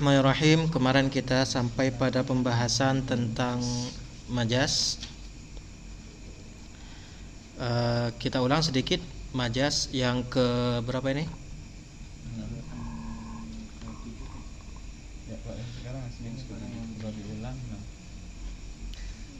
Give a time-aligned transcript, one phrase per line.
[0.00, 0.72] Bismillahirrahmanirrahim.
[0.72, 3.60] Kemarin kita sampai pada pembahasan tentang
[4.32, 4.96] majas.
[7.60, 8.96] Uh, kita ulang sedikit
[9.36, 11.28] majas yang ke berapa ini?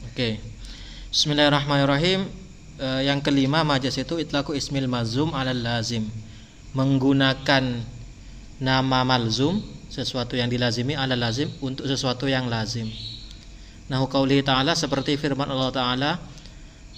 [0.05, 0.13] Oke.
[0.13, 0.33] Okay.
[1.09, 2.29] Bismillahirrahmanirrahim.
[2.77, 6.05] Uh, yang kelima majas itu itlaku ismil mazum alal lazim.
[6.77, 7.81] Menggunakan
[8.61, 12.87] nama malzum sesuatu yang dilazimi ala lazim untuk sesuatu yang lazim.
[13.91, 16.11] Nahu qauli ta'ala seperti firman Allah ta'ala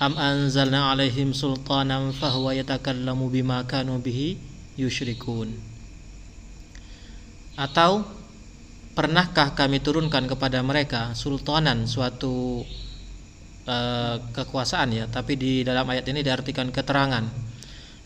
[0.01, 4.35] Am anzalna alaihim sultanan fahuwa yatakallamu bima kanu bihi
[4.73, 5.53] yushrikun.
[7.53, 8.01] Atau
[8.98, 12.65] pernahkah kami turunkan kepada mereka sultanan suatu
[13.70, 15.05] uh, kekuasaan ya?
[15.05, 17.29] Tapi di dalam ayat ini diartikan keterangan.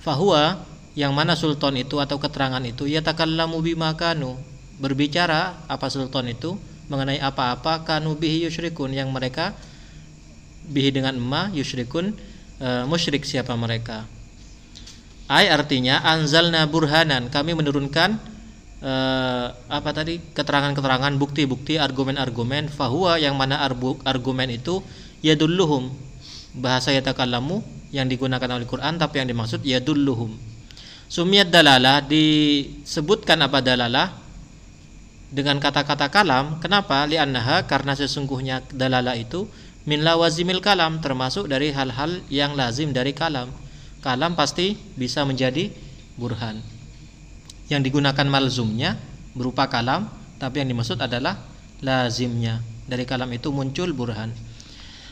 [0.04, 0.60] Fahuwa
[1.00, 4.36] yang mana sultan itu atau keterangan itu ya takallamu bima kanu
[4.78, 6.56] berbicara apa sultan itu
[6.88, 9.52] mengenai apa-apa kanu bihi yusyrikun yang mereka
[10.68, 12.16] bihi dengan emma yusyrikun
[12.60, 14.08] e, musyrik siapa mereka.
[15.28, 18.16] Ay artinya anzalna burhanan kami menurunkan
[18.80, 18.94] e,
[19.52, 23.60] apa tadi keterangan-keterangan bukti-bukti argumen-argumen fahuwa yang mana
[24.08, 24.80] argumen itu
[25.20, 25.92] yadulluhum
[26.56, 27.60] bahasa yatakallamu
[27.92, 30.36] yang digunakan oleh Quran tapi yang dimaksud yadulluhum.
[31.08, 34.27] Sumiyat dalalah disebutkan apa dalalah
[35.28, 36.60] dengan kata-kata kalam.
[36.64, 37.04] Kenapa?
[37.08, 39.48] Li'annaha karena sesungguhnya dalalah itu
[39.88, 43.52] min lawazimil kalam termasuk dari hal-hal yang lazim dari kalam.
[44.04, 45.72] Kalam pasti bisa menjadi
[46.16, 46.60] burhan.
[47.68, 48.96] Yang digunakan malzumnya
[49.36, 50.08] berupa kalam,
[50.40, 51.36] tapi yang dimaksud adalah
[51.84, 52.64] lazimnya.
[52.88, 54.32] Dari kalam itu muncul burhan.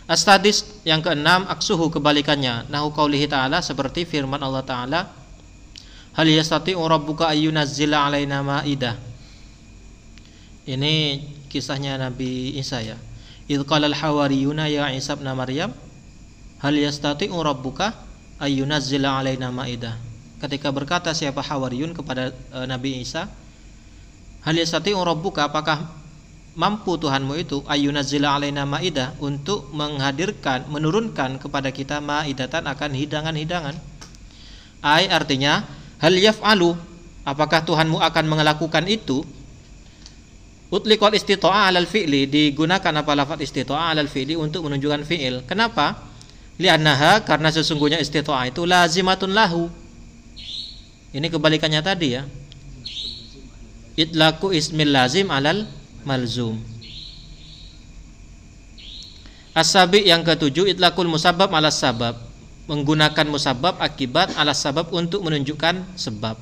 [0.07, 2.71] Astadis yang keenam aksuhu kebalikannya.
[2.71, 5.01] Nahu qaulihi ta'ala seperti firman Allah Ta'ala
[6.15, 8.95] Hal yastati'u rabbuka ayyunazzila alaina ma'idah.
[10.65, 11.21] Ini
[11.53, 12.97] kisahnya Nabi Isa ya.
[13.45, 15.69] Idh qala al-hawariyuna ya Isa ibn Maryam
[16.57, 17.93] hal yastati'u rabbuka
[18.41, 19.93] ayyunazzila alaina ma'idah.
[20.41, 23.29] Ketika berkata siapa Hawariyun kepada e, Nabi Isa,
[24.41, 25.85] hal yastati'u rabbuka apakah
[26.57, 33.75] mampu Tuhanmu itu ayyunazzila alaina ma'idah untuk menghadirkan menurunkan kepada kita ma'idatan akan hidangan-hidangan.
[34.81, 35.61] Ai artinya
[36.01, 36.73] hal yaf'alu
[37.21, 39.21] apakah Tuhanmu akan melakukan itu
[40.73, 45.45] utliqal istita'a alal fi'li digunakan apa lafaz istita'a alal fi'li untuk menunjukkan fi'il.
[45.45, 46.01] Kenapa?
[46.57, 49.67] Li'annaha karena sesungguhnya istita'a itu lazimatun lahu.
[51.15, 52.23] Ini kebalikannya tadi ya.
[53.95, 55.63] Itlaku ismil lazim alal
[56.03, 56.59] malzum.
[59.55, 62.19] As-sabi yang ketujuh itlakul musabab alas sabab.
[62.67, 66.35] Menggunakan musabab akibat alas sabab untuk menunjukkan sebab.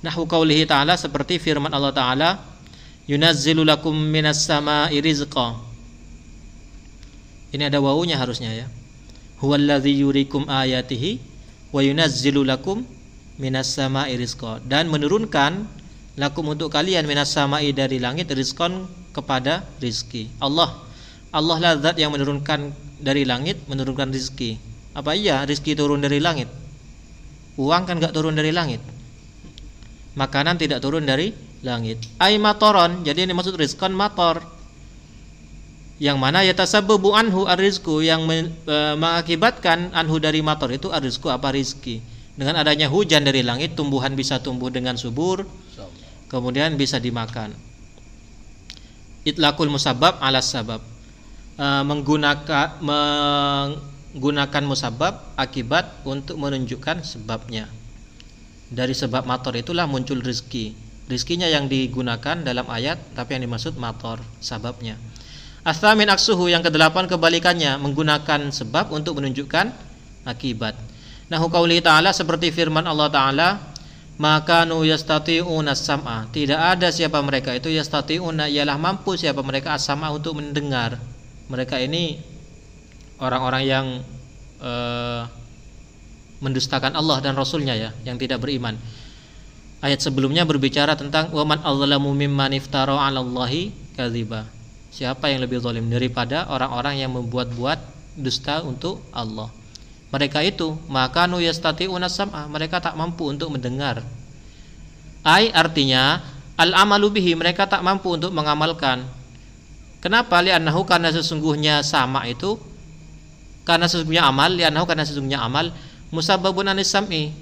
[0.00, 2.55] Nahwu qaulihi ta'ala seperti firman Allah ta'ala
[3.06, 5.58] yunazzilu lakum minas sama'i rizqa.
[7.54, 8.66] Ini ada wawunya harusnya ya.
[9.38, 11.18] Huwallazi yurikum ayatihi
[11.70, 12.82] wa yunazzilu lakum
[13.38, 15.66] minas sama'i rizqa dan menurunkan
[16.18, 20.28] lakum untuk kalian minas sama'i dari langit rizqan kepada rizki.
[20.42, 20.74] Allah
[21.30, 24.56] Allah lah zat yang menurunkan dari langit menurunkan rizki
[24.96, 26.48] apa iya rizki turun dari langit?
[27.60, 28.80] Uang kan gak turun dari langit.
[30.16, 31.36] Makanan tidak turun dari
[31.66, 31.98] langit.
[32.22, 34.38] Ai matoron, jadi ini maksud rizkon mator.
[35.98, 41.26] Yang mana ya tasabbu anhu arizku yang men, e, mengakibatkan anhu dari mator itu arizku
[41.32, 41.98] apa rizki.
[42.36, 45.48] Dengan adanya hujan dari langit, tumbuhan bisa tumbuh dengan subur,
[46.28, 47.56] kemudian bisa dimakan.
[49.24, 50.84] Itlakul musabab alas sabab.
[51.56, 53.80] E, menggunakan meng,
[54.16, 57.72] gunakan musabab akibat untuk menunjukkan sebabnya.
[58.68, 60.85] Dari sebab motor itulah muncul rizki.
[61.06, 64.98] Rizkinya yang digunakan dalam ayat, tapi yang dimaksud motor sababnya.
[65.62, 69.70] Astamin aksuhu yang kedelapan kebalikannya menggunakan sebab untuk menunjukkan
[70.26, 70.74] akibat.
[71.26, 73.48] Nah, qauli ta'ala seperti firman Allah Ta'ala,
[74.18, 76.30] maka nu yastati'una sam'a.
[76.30, 80.98] Tidak ada siapa mereka itu yastati'una ialah mampu siapa mereka as-sam'a untuk mendengar.
[81.46, 82.18] Mereka ini
[83.22, 83.86] orang-orang yang
[84.58, 85.22] uh,
[86.40, 88.76] mendustakan Allah dan Rasulnya ya yang tidak beriman
[89.84, 94.48] ayat sebelumnya berbicara tentang waman azlamu mimman iftara 'ala Allahi kadziba
[94.96, 97.76] siapa yang lebih zalim daripada orang-orang yang membuat-buat
[98.16, 99.52] dusta untuk Allah?
[100.08, 102.48] Mereka itu maka nu yastati'una sam'a.
[102.48, 104.00] Mereka tak mampu untuk mendengar.
[105.26, 106.24] Ai artinya
[106.56, 107.36] al amalu bihi.
[107.36, 109.04] Mereka tak mampu untuk mengamalkan.
[110.00, 110.38] Kenapa?
[110.40, 112.56] Li'annahu karena sesungguhnya sama itu.
[113.66, 115.74] Karena sesungguhnya amal lianahu karena sesungguhnya amal.
[116.14, 117.34] Musababun anis sam'i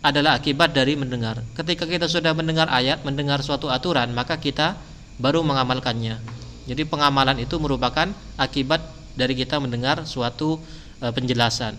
[0.00, 4.80] adalah akibat dari mendengar ketika kita sudah mendengar ayat mendengar suatu aturan maka kita
[5.20, 6.16] baru mengamalkannya.
[6.64, 8.08] Jadi pengamalan itu merupakan
[8.40, 8.80] akibat
[9.12, 10.56] dari kita mendengar suatu
[11.04, 11.76] uh, penjelasan.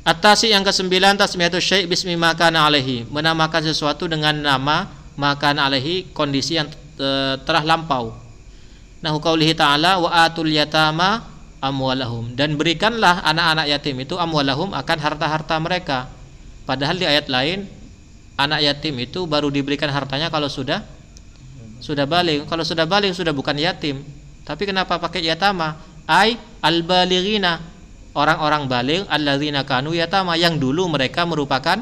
[0.00, 4.88] Atasi yang kesembilan tasmiyatu syai' bismi makana alaihi, menamakan sesuatu dengan nama
[5.20, 8.16] makan alaihi kondisi yang uh, telah lampau.
[9.04, 11.24] Nah, qaulihi ta'ala wa atul yatama
[11.60, 16.08] amwalahum dan berikanlah anak-anak yatim itu amwalahum akan harta-harta mereka.
[16.64, 17.66] Padahal di ayat lain
[18.40, 20.84] anak yatim itu baru diberikan hartanya kalau sudah
[21.80, 22.46] sudah balik.
[22.46, 24.04] Kalau sudah balik sudah bukan yatim.
[24.44, 25.80] Tapi kenapa pakai yatama?
[26.08, 27.60] Ai al-balighina
[28.14, 31.80] orang-orang balik alladzina kanu yatama yang dulu mereka merupakan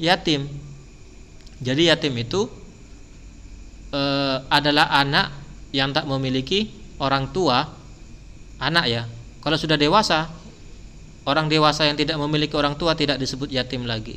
[0.00, 0.48] yatim.
[1.60, 2.48] Jadi yatim itu
[3.92, 4.02] e,
[4.48, 5.30] adalah anak
[5.70, 7.68] yang tak memiliki orang tua
[8.58, 9.02] anak ya.
[9.40, 10.28] Kalau sudah dewasa,
[11.24, 14.16] orang dewasa yang tidak memiliki orang tua tidak disebut yatim lagi.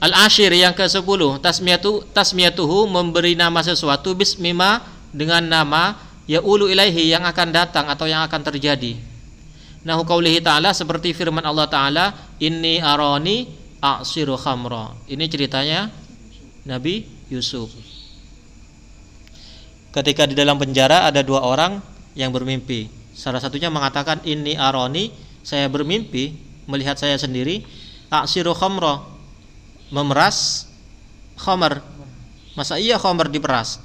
[0.00, 4.80] Al-ashir yang ke-10 tasmiyatu tasmiyatuhu memberi nama sesuatu bismima
[5.12, 8.96] dengan nama ya ulu ilaihi yang akan datang atau yang akan terjadi.
[9.84, 12.04] Nahu qaulihi ta'ala seperti firman Allah taala
[12.40, 13.48] inni arani
[13.80, 14.96] a'siru khamra.
[15.04, 15.92] Ini ceritanya
[16.64, 17.72] Nabi Yusuf.
[19.90, 21.82] Ketika di dalam penjara ada dua orang
[22.14, 22.99] yang bermimpi.
[23.20, 25.12] Salah satunya mengatakan ini aroni,
[25.44, 26.32] saya bermimpi
[26.64, 27.60] melihat saya sendiri
[28.08, 29.04] aksiru khamra
[29.92, 30.64] memeras
[31.36, 31.84] khamar.
[32.56, 33.76] Masa iya khamar diperas?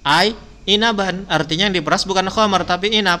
[0.00, 0.32] Ai
[0.64, 3.20] inaban artinya yang diperas bukan khamar tapi inap.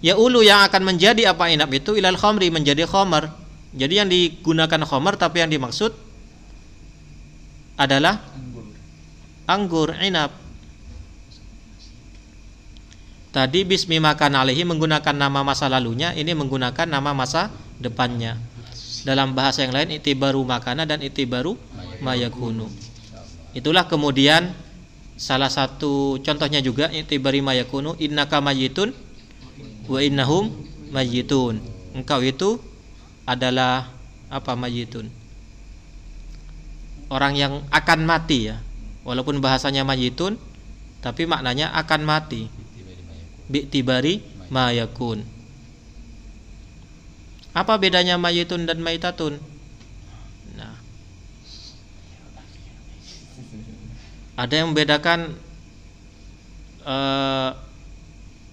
[0.00, 3.28] Ya ulu yang akan menjadi apa inap itu ilal khamri menjadi khamar.
[3.76, 5.92] Jadi yang digunakan khamar tapi yang dimaksud
[7.76, 8.66] adalah anggur,
[9.44, 10.43] anggur inap.
[13.34, 17.50] Tadi bismi makan alihi menggunakan nama masa lalunya, ini menggunakan nama masa
[17.82, 18.38] depannya.
[19.02, 21.58] Dalam bahasa yang lain itibaru makana dan itibaru
[21.98, 22.70] mayakunu.
[23.50, 24.54] Itulah kemudian
[25.18, 28.94] salah satu contohnya juga itibari mayakunu innaka mayitun
[29.90, 30.54] wa innahum
[30.94, 31.58] mayitun.
[31.90, 32.62] Engkau itu
[33.26, 33.90] adalah
[34.30, 35.10] apa mayitun?
[37.10, 38.62] Orang yang akan mati ya.
[39.02, 40.38] Walaupun bahasanya mayitun
[41.02, 42.46] tapi maknanya akan mati
[43.48, 45.24] bi'tibari ma yakun.
[47.54, 49.38] Apa bedanya mayitun dan maitatun?
[50.58, 50.74] Nah.
[54.34, 55.38] Ada yang membedakan
[56.82, 57.54] uh,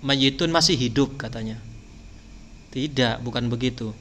[0.06, 1.58] mayitun masih hidup katanya.
[2.70, 3.92] Tidak, bukan begitu.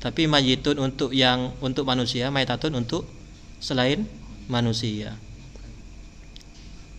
[0.00, 3.08] Tapi mayitun untuk yang untuk manusia, maitatun untuk
[3.64, 4.04] selain
[4.44, 5.16] manusia.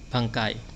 [0.10, 0.71] Bangkai.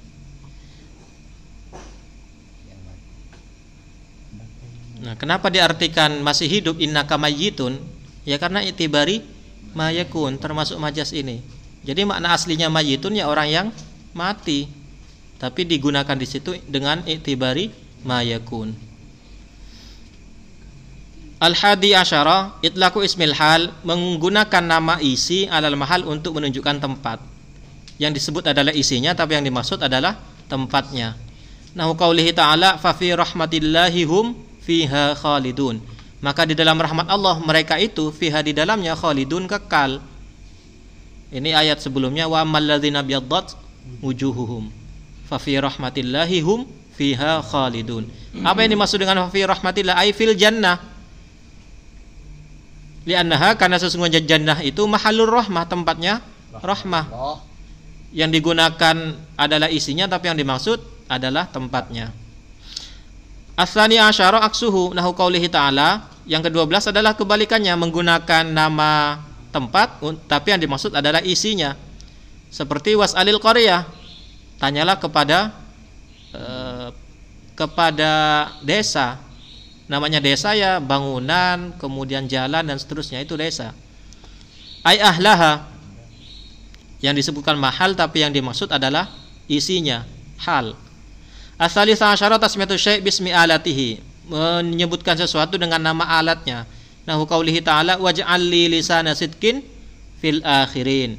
[5.06, 7.78] Nah, kenapa diartikan masih hidup innaka mayyitun?
[8.25, 9.22] Ya karena itibari
[9.78, 11.46] mayakun termasuk majas ini.
[11.86, 13.68] Jadi makna aslinya mayyitun ya orang yang
[14.18, 14.66] mati.
[15.38, 17.69] Tapi digunakan di situ dengan itibari
[18.02, 18.74] mayakun.
[21.38, 27.22] Al-hadi asyara itlaku ismil hal menggunakan nama isi alal mahal untuk menunjukkan tempat.
[28.02, 30.18] Yang disebut adalah isinya tapi yang dimaksud adalah
[30.50, 31.13] tempatnya.
[31.78, 34.34] Nah, qaulihi ta'ala fa fi rahmatillahi hum
[34.66, 35.80] fiha khalidun.
[36.26, 40.02] Maka di dalam rahmat Allah mereka itu fiha di dalamnya khalidun kekal.
[41.30, 43.54] Ini ayat sebelumnya wa amalladzina biyaddat
[44.02, 44.74] wujuhuhum
[45.30, 46.66] fa fi rahmatillahi hum
[46.98, 48.10] fiha khalidun.
[48.42, 49.95] Apa yang dimaksud dengan fi rahmatillah?
[49.95, 50.81] Ay fil jannah.
[53.06, 56.26] Li'annaha karena sesungguhnya jannah itu mahalur rahmah tempatnya
[56.57, 57.06] rahmah.
[58.10, 58.98] Yang digunakan
[59.38, 62.24] adalah isinya tapi yang dimaksud adalah tempatnya
[63.56, 69.24] Asani asyara aksuhu nahu qaulihi ta'ala Yang kedua belas adalah kebalikannya Menggunakan nama
[69.56, 71.80] tempat Tapi yang dimaksud adalah isinya.
[72.52, 73.88] Seperti was'alil qaryah
[74.59, 75.56] Tanyalah kepada
[76.35, 76.92] eh,
[77.56, 78.12] Kepada
[78.59, 79.24] desa.
[79.88, 83.71] Namanya desa ya bangunan Kemudian jalan dan seterusnya Itu desa.
[84.83, 85.64] Ay ahlaha
[87.00, 89.07] Yang disebutkan mahal Tapi yang dimaksud adalah
[89.47, 90.04] isinya
[90.44, 90.76] Hal
[91.56, 96.68] Asalisa asyara tasmiyatu syai' bismi alatihi menyebutkan sesuatu dengan nama alatnya.
[97.07, 99.64] Nahu qaulihi ta'ala waj'al li lisana sidkin
[100.19, 101.16] fil akhirin.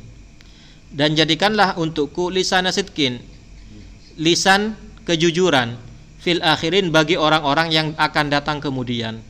[0.93, 3.17] Dan jadikanlah untukku lisana sidkin
[4.21, 4.77] lisan
[5.09, 5.79] kejujuran
[6.21, 9.23] fil akhirin bagi orang-orang yang akan datang kemudian.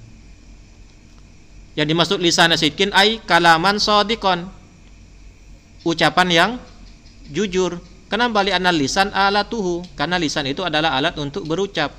[1.78, 4.48] Yang dimaksud lisana sidkin ai kalaman sodikon
[5.86, 6.50] ucapan yang
[7.30, 9.82] jujur Kenapa balik anal lisan alatuhu?
[9.98, 11.90] Karena lisan itu adalah alat untuk berucap.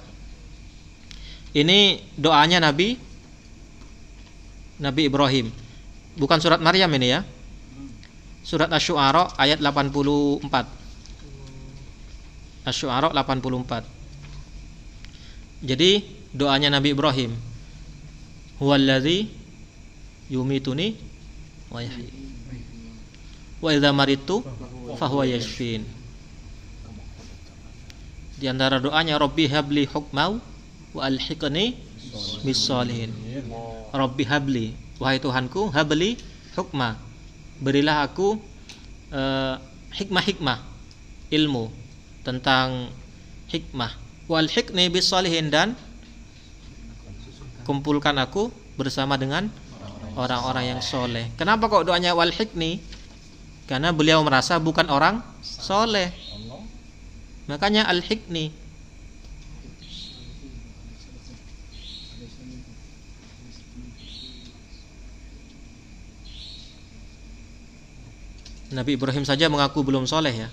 [1.51, 2.95] Ini doanya Nabi
[4.79, 5.51] Nabi Ibrahim.
[6.15, 7.25] Bukan surat Maryam ini ya.
[8.47, 10.39] Surat Asy-Syu'ara ayat 84.
[12.63, 13.83] Asy-Syu'ara 84.
[15.67, 17.33] Jadi doanya Nabi Ibrahim
[18.61, 19.27] huwallazi
[20.29, 20.95] yumituni
[21.73, 22.09] wa yahyi
[23.61, 24.45] wa idza maritu
[24.99, 25.85] fahuwa yashfin
[28.37, 30.37] di antara doanya Rabbi habli hukmau
[30.93, 31.77] wa alhiqni
[32.45, 33.11] bis salihin
[33.91, 36.21] Rabbi habli wahai Tuhanku habli
[36.53, 36.97] hukma
[37.57, 38.37] berilah aku
[39.13, 39.57] uh,
[39.93, 40.61] hikmah-hikmah
[41.33, 41.73] ilmu
[42.21, 42.93] tentang
[43.49, 43.91] hikmah
[44.29, 45.73] wal hikni bis salihin dan
[47.67, 48.47] kumpulkan aku
[48.79, 49.51] bersama dengan
[50.15, 51.27] orang-orang yang soleh.
[51.35, 52.79] Kenapa kok doanya wal hikni?
[53.67, 56.09] Karena beliau merasa bukan orang soleh.
[57.47, 58.51] Makanya al hikni.
[68.67, 70.49] Nabi Ibrahim saja mengaku belum soleh ya.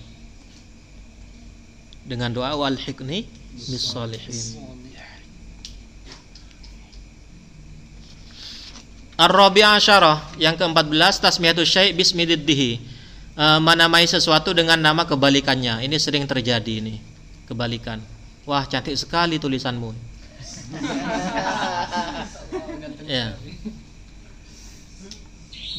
[2.07, 3.27] Dengan doa wal hikni
[3.67, 3.91] bis.
[9.15, 12.94] Ar-Rabi' asyarah yang ke-14 tasmiyatu syai' bismiddihi.
[13.35, 15.83] E, menamai sesuatu dengan nama kebalikannya.
[15.83, 17.03] Ini sering terjadi ini.
[17.45, 18.01] Kebalikan.
[18.47, 19.91] Wah, cantik sekali tulisanmu.
[23.11, 23.35] ya.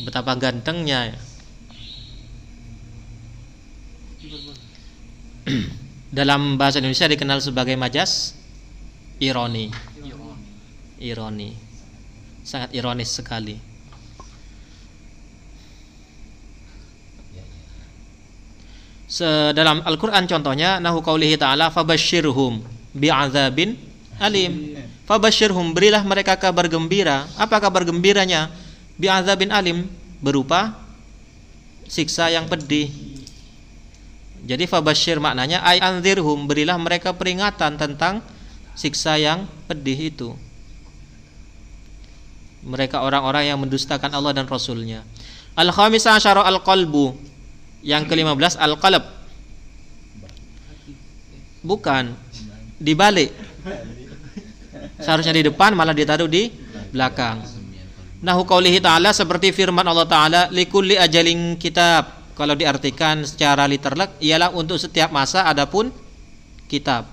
[0.04, 1.20] Betapa gantengnya ya.
[6.18, 8.36] Dalam bahasa Indonesia dikenal sebagai majas
[9.22, 9.72] ironi.
[11.00, 11.66] Ironi
[12.46, 13.58] sangat ironis sekali.
[19.56, 22.60] Dalam Al-Quran contohnya Nahu qawlihi ta'ala Fabashirhum
[22.92, 23.80] bi'adzabin
[24.20, 24.76] alim.
[25.08, 27.30] Fabashirhum berilah mereka kabar gembira.
[27.40, 28.52] Apa kabar gembiranya?
[29.00, 29.88] Bi'adzabin alim
[30.20, 30.76] Berupa
[31.86, 32.90] Siksa yang pedih.
[34.46, 38.26] Jadi fabashir maknanya Ay anzirhum berilah mereka peringatan tentang
[38.76, 40.30] Siksa yang pedih itu.
[42.66, 45.06] Mereka orang-orang yang mendustakan Allah dan Rasulnya.
[45.56, 47.16] Al-khamisah asyara al-qalbu
[47.86, 49.06] yang ke-15 al-qalb.
[51.62, 52.18] Bukan.
[52.82, 53.32] Dibalik
[55.00, 56.50] seharusnya di depan malah ditaruh di
[56.92, 57.46] belakang.
[58.26, 62.26] Nahu qaulihi ta'ala seperti firman Allah ta'ala likulli ajalin kitab.
[62.36, 65.88] Kalau diartikan secara literal ialah untuk setiap masa adapun
[66.68, 67.08] kitab.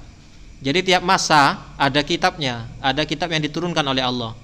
[0.59, 4.35] Jadi tiap masa ada kitabnya ada kitab yang diturunkan oleh Allah.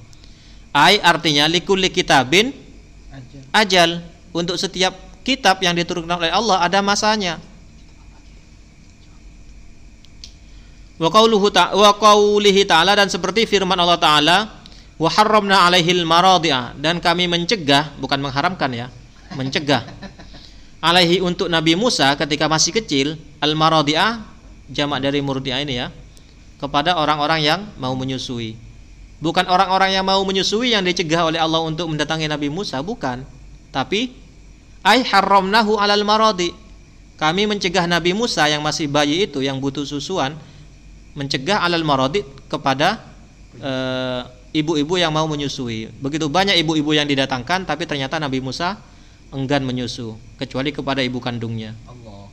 [0.70, 2.52] Ai artinya likulli kitabin
[3.50, 4.04] ajal.
[4.28, 4.92] Untuk setiap
[5.28, 7.36] kitab yang diturunkan oleh Allah ada masanya.
[10.96, 14.38] Wa qauluhu wa qaulihi ta'ala dan seperti firman Allah taala
[14.96, 18.86] wa harramna alaihil maradi'a dan kami mencegah bukan mengharamkan ya,
[19.36, 19.86] mencegah
[20.82, 24.26] alaihi untuk Nabi Musa ketika masih kecil al maradi'ah
[24.66, 25.94] jamak dari murdi'ah ini ya
[26.58, 28.58] kepada orang-orang yang mau menyusui
[29.18, 33.26] Bukan orang-orang yang mau menyusui yang dicegah oleh Allah untuk mendatangi Nabi Musa, bukan.
[33.74, 34.14] Tapi
[34.88, 36.56] ai haramnahu alal maradi.
[37.20, 40.38] Kami mencegah Nabi Musa yang masih bayi itu yang butuh susuan
[41.12, 43.02] mencegah alal maradi kepada
[43.58, 44.22] eh,
[44.56, 45.92] ibu-ibu uh, yang mau menyusui.
[46.00, 48.80] Begitu banyak ibu-ibu yang didatangkan tapi ternyata Nabi Musa
[49.34, 51.76] enggan menyusu kecuali kepada ibu kandungnya.
[51.84, 52.30] Allah.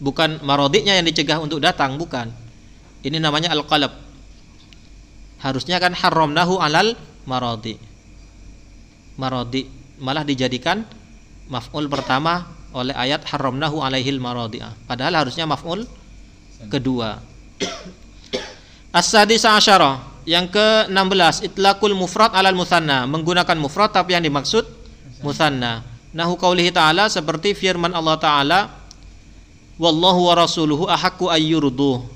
[0.00, 2.30] Bukan marodiknya yang dicegah untuk datang, bukan.
[3.04, 3.92] Ini namanya al-qalb
[5.44, 6.96] harusnya kan haramnahu alal
[7.28, 7.76] maradi
[9.20, 9.68] maradi
[10.00, 10.88] malah dijadikan
[11.50, 15.86] maf'ul pertama oleh ayat haramnahu alaihil maradi padahal harusnya maf'ul
[16.68, 17.20] kedua.
[18.94, 24.64] As-sadisa asyara yang ke-16 itlaqul mufrad alal musanna menggunakan mufrad tapi yang dimaksud
[25.20, 25.84] musanna.
[26.14, 28.60] Nahu qaulihi ta'ala seperti firman Allah taala
[29.76, 32.14] wallahu wa rasuluhu ahaqqu ayyurduh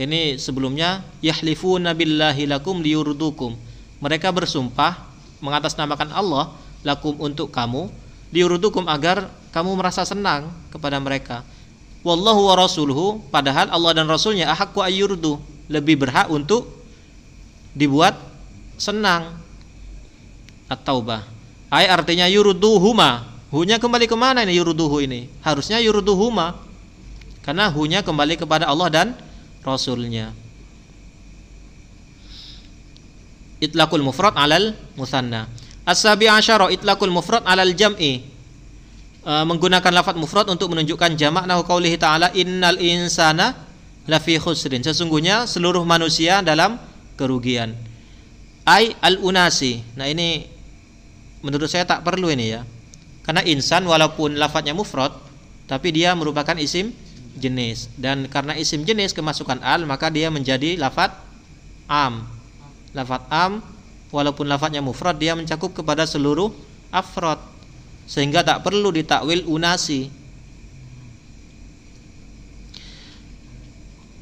[0.00, 3.52] ini sebelumnya yahlifuna billahi lakum liyurdukum.
[4.00, 4.96] Mereka bersumpah
[5.44, 7.92] mengatasnamakan Allah lakum untuk kamu
[8.30, 11.42] liyurdukum agar kamu merasa senang kepada mereka.
[12.00, 15.36] Wallahu wa rasuluhu padahal Allah dan Rasulnya ahaqqu ayyurdu
[15.68, 16.66] lebih berhak untuk
[17.76, 18.16] dibuat
[18.80, 19.36] senang.
[20.70, 21.26] At-Taubah.
[21.68, 23.26] Ay artinya yurduhuma.
[23.50, 25.26] Hunya kembali ke mana ini yurduhu ini?
[25.42, 26.54] Harusnya yurduhuma.
[27.42, 29.08] Karena hunya kembali kepada Allah dan
[29.66, 30.30] rasulnya
[33.60, 35.46] itlaqul mufrad alal musanna
[35.84, 38.24] as-sabi asyara itlaqul mufrad alal jam'i.
[39.20, 43.56] E, menggunakan lafaz mufrad untuk menunjukkan jamak nahu qaulihi ta'ala innal insana
[44.08, 44.80] lafi khusrin.
[44.80, 46.80] Sesungguhnya seluruh manusia dalam
[47.20, 47.76] kerugian.
[48.64, 50.44] Ai al unasi nah ini
[51.40, 52.62] menurut saya tak perlu ini ya.
[53.20, 55.12] Karena insan walaupun lafadznya mufrad
[55.68, 56.90] tapi dia merupakan isim
[57.36, 57.92] jenis.
[57.94, 61.12] Dan karena isim jenis kemasukan al maka dia menjadi lafat
[61.86, 62.26] am.
[62.96, 63.60] Lafat am
[64.10, 66.50] walaupun lafadznya mufrad dia mencakup kepada seluruh
[66.90, 67.38] afrod
[68.10, 70.20] sehingga tak perlu ditakwil unasi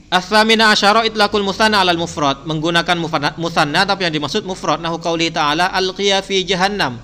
[0.08, 2.96] As-samina asyara itlaqul musanna 'alal mufrad, menggunakan
[3.36, 6.96] musanna tapi yang dimaksud mufrad nahu qauli ta'ala alqiya fi jahannam.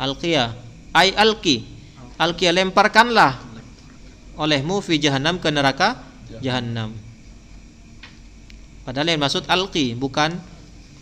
[0.00, 0.56] Alqiya
[0.96, 1.60] ay alqi.
[2.16, 3.36] Alqiya lemparkanlah
[4.40, 6.00] olehmu fi jahannam ke neraka
[6.40, 6.96] jahannam.
[8.88, 10.32] Padahal yang maksud alqi bukan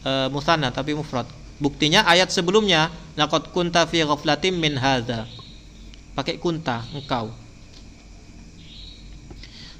[0.05, 1.29] e, musanna tapi mufrad.
[1.61, 2.89] Buktinya ayat sebelumnya
[3.21, 5.29] laqad kunta fi ghaflatin min hadza.
[6.17, 7.33] Pakai kunta engkau.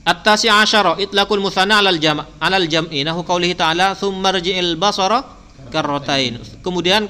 [0.05, 5.25] At-tasi asyara itlaqul musanna 'alal jam' 'alal jam'i nahu qaulihi ta'ala tsumma rji'il basara
[5.69, 6.41] karratain.
[6.65, 7.09] Kemudian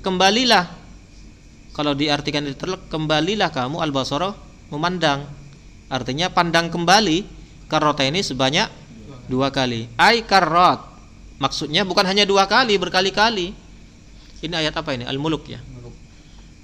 [0.00, 0.68] kembalilah
[1.72, 4.36] kalau diartikan diterlek kembalilah kamu al-basara
[4.68, 5.24] memandang.
[5.88, 7.24] Artinya pandang kembali
[7.68, 8.68] karrota ini sebanyak
[9.28, 9.88] dua kali.
[9.96, 10.91] Ai karrot.
[11.42, 13.50] Maksudnya bukan hanya dua kali, berkali-kali.
[14.42, 15.02] Ini ayat apa ini?
[15.02, 15.58] Al-Muluk ya.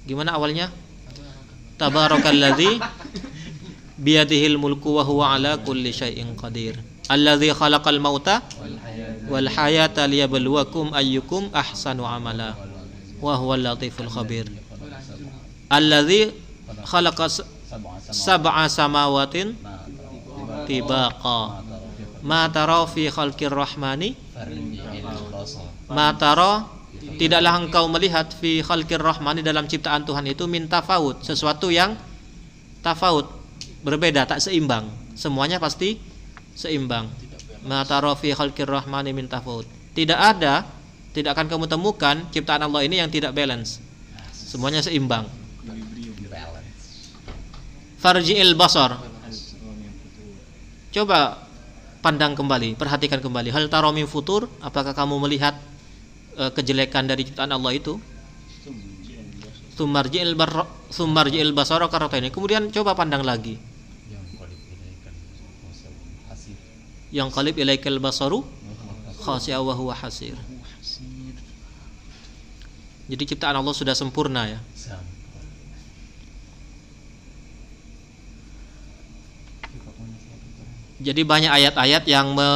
[0.07, 0.71] Gimana awalnya?
[1.75, 2.79] Tabarakalladzi
[3.99, 6.79] biyadihil mulku wa huwa ala kulli syai'in qadir
[7.11, 8.39] alladzi khalaqal mauta
[9.27, 12.55] wal hayata liyabluwakum ayyukum ahsanu amala
[13.19, 14.47] wa huwal latiful khabir
[15.67, 16.31] alladzi
[16.87, 17.27] khalaqa
[18.07, 19.59] sab'a samawatin
[20.63, 21.59] tibaqa
[22.23, 24.15] ma tara fi khalqir rahmani
[25.91, 26.65] ma tara
[27.19, 31.99] tidaklah engkau melihat fi khalqir rahmani dalam ciptaan Tuhan itu minta faut sesuatu yang
[32.79, 33.39] tafaut
[33.83, 34.87] berbeda tak seimbang.
[35.15, 35.99] Semuanya pasti
[36.55, 37.11] seimbang.
[37.67, 39.67] Matara fi khalqir rahmani min tafawut.
[39.95, 40.63] Tidak ada
[41.11, 43.83] tidak akan kamu temukan ciptaan Allah ini yang tidak balance.
[44.31, 45.27] Semuanya seimbang.
[47.99, 48.95] Farji'il basar.
[50.89, 51.48] Coba
[51.99, 53.51] pandang kembali perhatikan kembali.
[53.51, 54.47] Hal taromi futur?
[54.63, 55.55] Apakah kamu melihat
[56.39, 57.99] uh, kejelekan dari ciptaan Allah itu?
[59.79, 61.87] Sumarji'il bar sumarji'il basara
[62.19, 63.55] ini kemudian coba pandang lagi.
[67.09, 68.43] Yang qalib ilaikal basaru?
[69.19, 70.35] Khasi'a wa huwa hasir.
[73.09, 74.59] Jadi ciptaan Allah sudah sempurna ya.
[80.99, 82.49] Jadi banyak ayat-ayat yang me,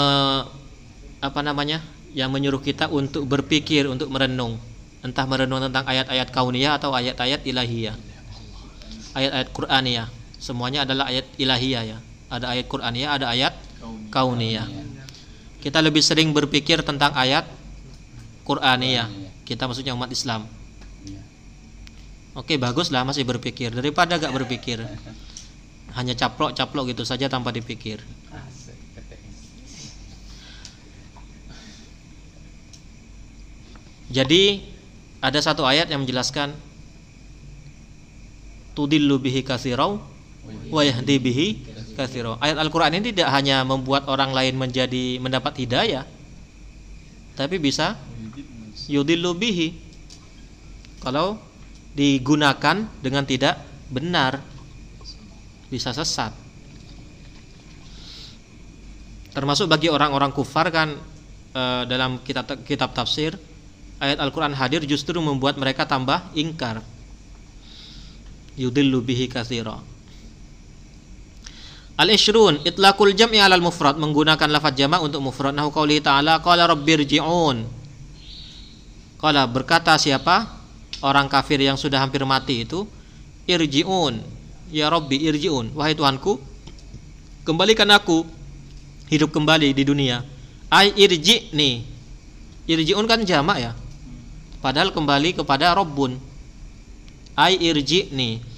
[1.23, 1.79] apa namanya?
[2.13, 4.61] yang menyuruh kita untuk berpikir, untuk merenung.
[5.01, 7.97] Entah merenung tentang ayat-ayat kauniyah atau ayat-ayat ilahiyah.
[9.17, 10.07] Ayat-ayat Qur'aniyah.
[10.37, 11.97] Semuanya adalah ayat ilahiyah ya.
[12.29, 13.53] Ada ayat Qur'aniyah, ada ayat
[14.13, 14.69] kauniyah.
[15.59, 17.49] Kita lebih sering berpikir tentang ayat
[18.45, 19.09] Qur'aniyah.
[19.43, 20.45] Kita maksudnya umat Islam.
[22.33, 24.81] Oke, baguslah masih berpikir daripada gak berpikir.
[25.93, 28.01] Hanya caplok-caplok gitu saja tanpa dipikir.
[34.13, 34.61] Jadi
[35.23, 36.53] ada satu ayat yang menjelaskan
[38.77, 40.01] tudillu bihi kasirau
[40.69, 41.47] wa yahdi bihi
[41.97, 42.37] kathiro.
[42.37, 46.05] Ayat Al-Qur'an ini tidak hanya membuat orang lain menjadi mendapat hidayah,
[47.37, 47.97] tapi bisa
[48.89, 49.77] yudillu bihi.
[51.01, 51.41] Kalau
[51.93, 54.41] digunakan dengan tidak benar
[55.73, 56.29] bisa sesat.
[59.33, 60.93] Termasuk bagi orang-orang kufar kan
[61.49, 63.33] e, dalam kitab kitab tafsir
[63.97, 66.85] ayat Al-Qur'an hadir justru membuat mereka tambah ingkar.
[68.53, 69.81] Yudillu bihi kathira
[71.93, 77.57] Al-ishrun itlaqul jam'i 'alal mufrad menggunakan lafaz jamak untuk mufrad nahu qauli ta'ala qala rabbirji'un.
[79.21, 80.65] Qala berkata siapa?
[81.05, 82.89] Orang kafir yang sudah hampir mati itu
[83.45, 84.32] irji'un.
[84.73, 85.77] Ya Rabbi irji'un.
[85.77, 86.41] Wahai Tuhanku,
[87.45, 88.25] kembalikan aku
[89.13, 90.25] hidup kembali di dunia.
[90.73, 91.85] Ai irji'ni.
[92.65, 93.71] Irji'un kan jamak ya.
[94.65, 96.17] Padahal kembali kepada Rabbun.
[97.37, 98.53] Ai irji'ni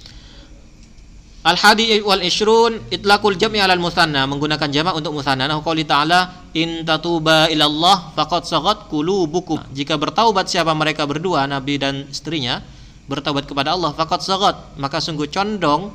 [1.46, 5.46] Al hadi wal ishrun itlaqul jam'i alal musanna menggunakan jamak untuk musanna.
[5.46, 9.62] Nah, qouli ta'ala in tatuba ilallah faqad sagat qulubukum.
[9.70, 12.58] Jika bertaubat siapa mereka berdua nabi dan istrinya
[13.06, 15.94] bertaubat kepada Allah faqad sagat maka sungguh condong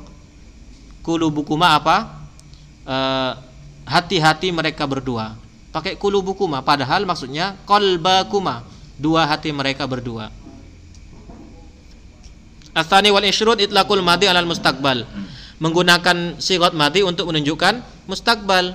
[1.02, 1.96] qulubukuma apa?
[2.86, 3.32] Eh,
[3.86, 5.34] hati-hati mereka berdua.
[5.74, 10.30] Pakai qulubukuma padahal maksudnya qalbakuma dua hati mereka berdua.
[12.72, 15.04] Asani wal ishrun itlaqul madi alal mustaqbal
[15.62, 18.74] menggunakan sigot mati untuk menunjukkan mustakbal.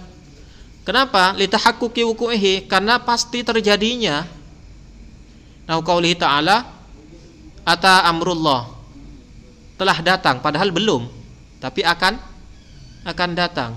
[0.88, 1.36] Kenapa?
[1.36, 4.24] Litahakkuki wuku'ihi karena pasti terjadinya.
[5.68, 6.63] Nah, qaulihi ta'ala
[7.68, 8.72] ata amrullah
[9.76, 11.16] telah datang padahal belum
[11.58, 12.17] tapi akan
[13.08, 13.72] akan datang.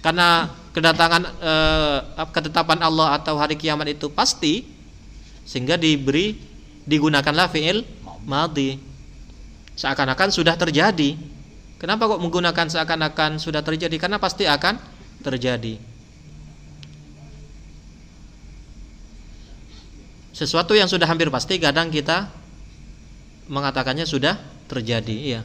[0.00, 1.98] Karena kedatangan eh,
[2.32, 4.64] ketetapan Allah atau hari kiamat itu pasti
[5.44, 6.38] sehingga diberi
[6.86, 7.84] digunakanlah fi'il
[8.24, 8.78] madhi.
[9.76, 11.16] Seakan-akan sudah terjadi.
[11.80, 13.96] Kenapa kok menggunakan seakan-akan sudah terjadi?
[13.96, 14.76] Karena pasti akan
[15.24, 15.80] terjadi.
[20.36, 22.28] Sesuatu yang sudah hampir pasti kadang kita
[23.48, 24.36] mengatakannya sudah
[24.68, 25.40] terjadi, iya.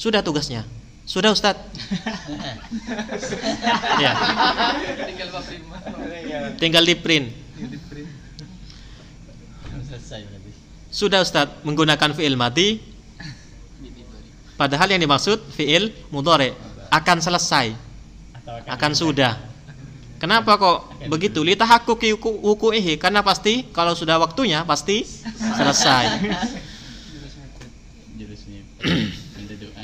[0.00, 0.64] Sudah tugasnya.
[1.04, 1.60] Sudah Ustaz.
[4.04, 4.12] ya.
[6.56, 7.28] Tinggal di print.
[10.88, 12.80] Sudah Ustaz menggunakan fi'il mati
[14.56, 16.56] padahal yang dimaksud fi'il mudhari
[16.88, 17.76] akan selesai.
[18.64, 19.36] Akan sudah.
[20.16, 21.44] Kenapa kok begitu?
[21.44, 25.04] Litahakkuki wuku'ihi karena pasti kalau sudah waktunya pasti
[25.60, 26.24] selesai.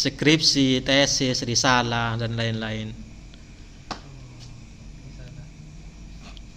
[0.00, 2.94] skripsi, tesis, risalah dan lain-lain.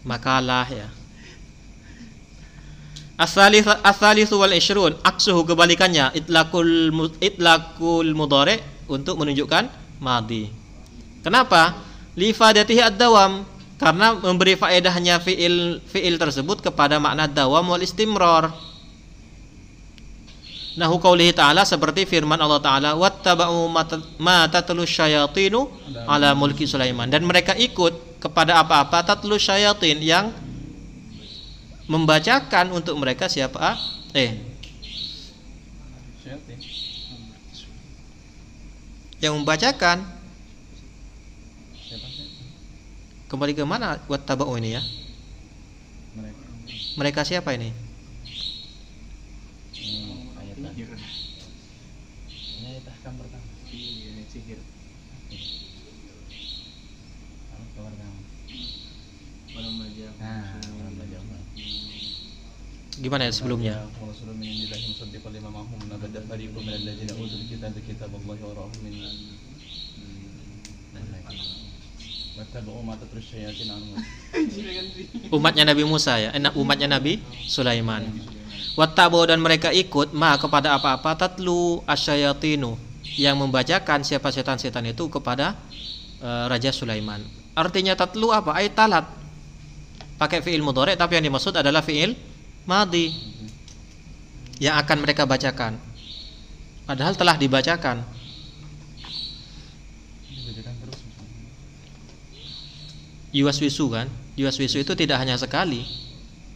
[0.03, 0.87] Makalah ya.
[3.19, 9.69] As-salisu wal ishrun aksuhu kebalikannya itlaqul itlaqul mudhari untuk menunjukkan
[10.03, 10.51] madi.
[11.23, 11.77] Kenapa?
[12.19, 13.47] Lifadatihi ad-dawam
[13.79, 18.51] karena memberi faedahnya fiil fiil tersebut kepada makna dawam wal istimrar.
[20.73, 23.69] Nahu qaulihi ta'ala seperti firman Allah Ta'ala wattaba'u
[24.17, 25.69] ma tatlu syayatinu
[26.09, 27.05] ala mulki Sulaiman.
[27.13, 30.33] Dan mereka ikut kepada apa-apa tatlu syayatin yang
[31.85, 33.77] membacakan untuk mereka siapa?
[34.17, 34.33] Eh.
[39.21, 39.97] Yang membacakan.
[43.29, 44.01] Kembali ke mana?
[44.09, 44.81] Wattaba'u ini ya?
[46.97, 47.82] Mereka siapa ini?
[63.01, 63.73] Gimana ya sebelumnya?
[75.37, 78.05] Umatnya Nabi Musa ya, enak umatnya Nabi Sulaiman.
[78.73, 82.73] Wattabu dan mereka ikut ma kepada apa-apa tatlu asyayatinu
[83.21, 85.53] yang membacakan siapa setan-setan itu kepada
[86.21, 87.21] uh, Raja Sulaiman.
[87.53, 88.57] Artinya tatlu apa?
[88.57, 89.05] Ayat talat.
[90.17, 92.17] Pakai fiil mudhari tapi yang dimaksud adalah fiil
[92.63, 93.11] madi
[94.61, 95.75] yang akan mereka bacakan.
[96.83, 98.03] Padahal telah dibacakan.
[103.33, 104.07] Yuwaswisu kan?
[104.37, 105.81] Yuwaswisu itu tidak hanya sekali.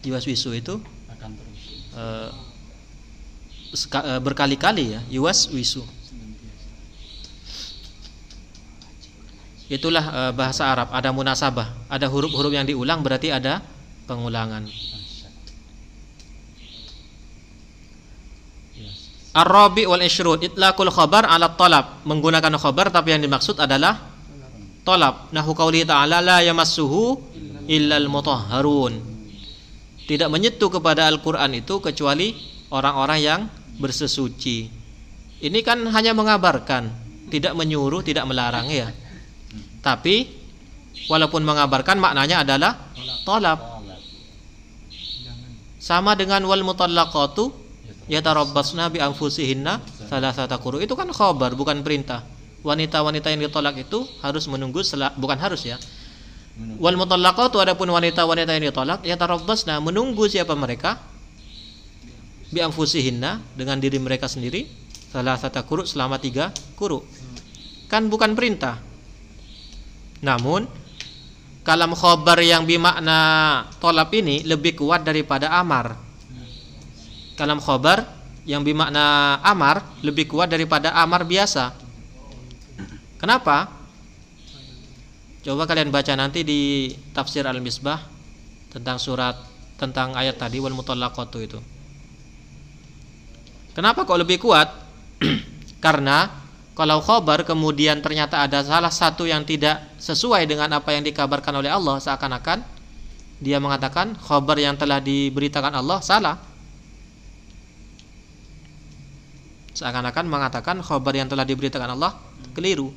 [0.06, 0.78] Yuwaswisu itu
[1.10, 1.62] akan terus.
[1.98, 2.30] Uh,
[4.22, 5.84] berkali-kali ya, yuwaswisu.
[9.68, 13.60] Itulah uh, bahasa Arab, ada munasabah, ada huruf-huruf yang diulang berarti ada
[14.08, 14.64] pengulangan.
[19.38, 24.02] Ar-rabi wal ishrud itlaqul khabar ala talab menggunakan khabar tapi yang dimaksud adalah
[24.82, 25.30] talab.
[25.30, 27.22] Nahu qauli ta'ala la yamassuhu
[27.70, 28.98] illal mutahharun.
[30.08, 32.34] Tidak menyentuh kepada Al-Qur'an itu kecuali
[32.74, 33.42] orang-orang yang
[33.78, 34.74] bersesuci.
[35.38, 36.90] Ini kan hanya mengabarkan,
[37.30, 38.90] tidak menyuruh, tidak melarang ya.
[39.86, 40.26] Tapi
[41.06, 42.74] walaupun mengabarkan maknanya adalah
[43.22, 43.60] tolak.
[45.78, 47.67] Sama dengan wal mutallaqatu
[48.08, 50.80] yatarabbasna bi anfusihinna salasata quru.
[50.84, 52.24] Itu kan khabar bukan perintah.
[52.66, 55.78] Wanita-wanita yang ditolak itu harus menunggu selak, bukan harus ya.
[56.82, 60.98] Wal mutallaqatu adapun wanita-wanita yang ditolak yatarabbasna menunggu siapa mereka?
[62.50, 64.66] Bi anfusihinna dengan diri mereka sendiri
[65.14, 67.06] salasata quru selama tiga quru.
[67.88, 68.88] Kan bukan perintah
[70.22, 70.66] namun
[71.62, 73.20] kalam khobar yang bimakna
[73.78, 76.07] tolap ini lebih kuat daripada amar.
[77.38, 78.04] Kalam khobar
[78.50, 81.70] yang bimakna amar lebih kuat daripada amar biasa.
[83.22, 83.70] Kenapa?
[85.46, 88.02] Coba kalian baca nanti di tafsir Al-Misbah
[88.74, 89.38] tentang surat
[89.78, 91.60] tentang ayat tadi wal mutallaqatu itu.
[93.78, 94.74] Kenapa kok lebih kuat?
[95.86, 96.26] Karena
[96.74, 101.70] kalau khobar kemudian ternyata ada salah satu yang tidak sesuai dengan apa yang dikabarkan oleh
[101.70, 102.62] Allah seakan-akan
[103.38, 106.47] dia mengatakan khobar yang telah diberitakan Allah salah
[109.78, 112.18] seakan-akan mengatakan khobar yang telah diberitakan Allah
[112.58, 112.90] keliru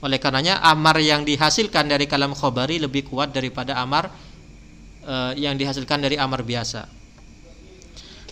[0.00, 4.08] oleh karenanya amar yang dihasilkan dari kalam khobari lebih kuat daripada amar
[5.04, 7.04] uh, yang dihasilkan dari amar biasa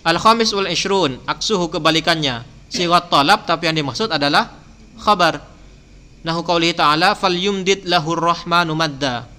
[0.02, 2.42] Al khamis wal ishrun aksuhu kebalikannya.
[2.66, 4.50] Sigat talab tapi yang dimaksud adalah
[4.98, 5.38] khabar.
[6.26, 9.30] Nahu qaulihi ta'ala falyumdid lahur rahmanu madda.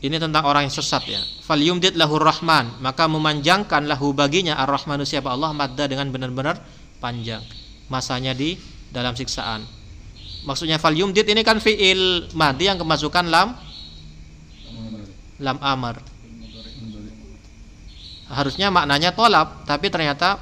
[0.00, 1.20] Ini tentang orang yang sesat ya.
[1.44, 6.56] Falyumdid lahur rahman, maka memanjangkan lahu baginya ar-rahmanu siapa Allah madda dengan benar-benar
[7.04, 7.44] panjang.
[7.92, 8.56] Masanya di
[8.88, 9.60] dalam siksaan.
[10.48, 13.52] Maksudnya falyumdid ini kan fiil madi yang kemasukan lam
[15.36, 16.00] lam amar.
[18.30, 20.40] Harusnya maknanya tolap, tapi ternyata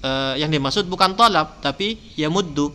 [0.00, 2.72] eh, yang dimaksud bukan tolap, tapi ya muddu.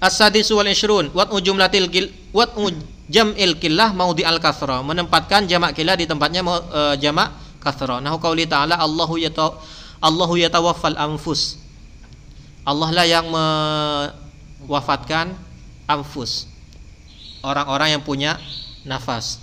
[0.00, 1.88] As-sadis wal ishrun wat ujumlatil
[2.32, 2.56] wat
[3.06, 7.30] jam'il killah mau di al kasra menempatkan jamak killah di tempatnya uh, jamak
[7.62, 8.02] kasra.
[8.02, 9.54] Nah qauli ta'ala Allahu yata
[10.02, 11.58] Allahu yatawaffal anfus.
[12.66, 15.38] Allah lah yang mewafatkan
[15.86, 16.50] anfus.
[17.46, 18.42] Orang-orang yang punya
[18.82, 19.38] nafas.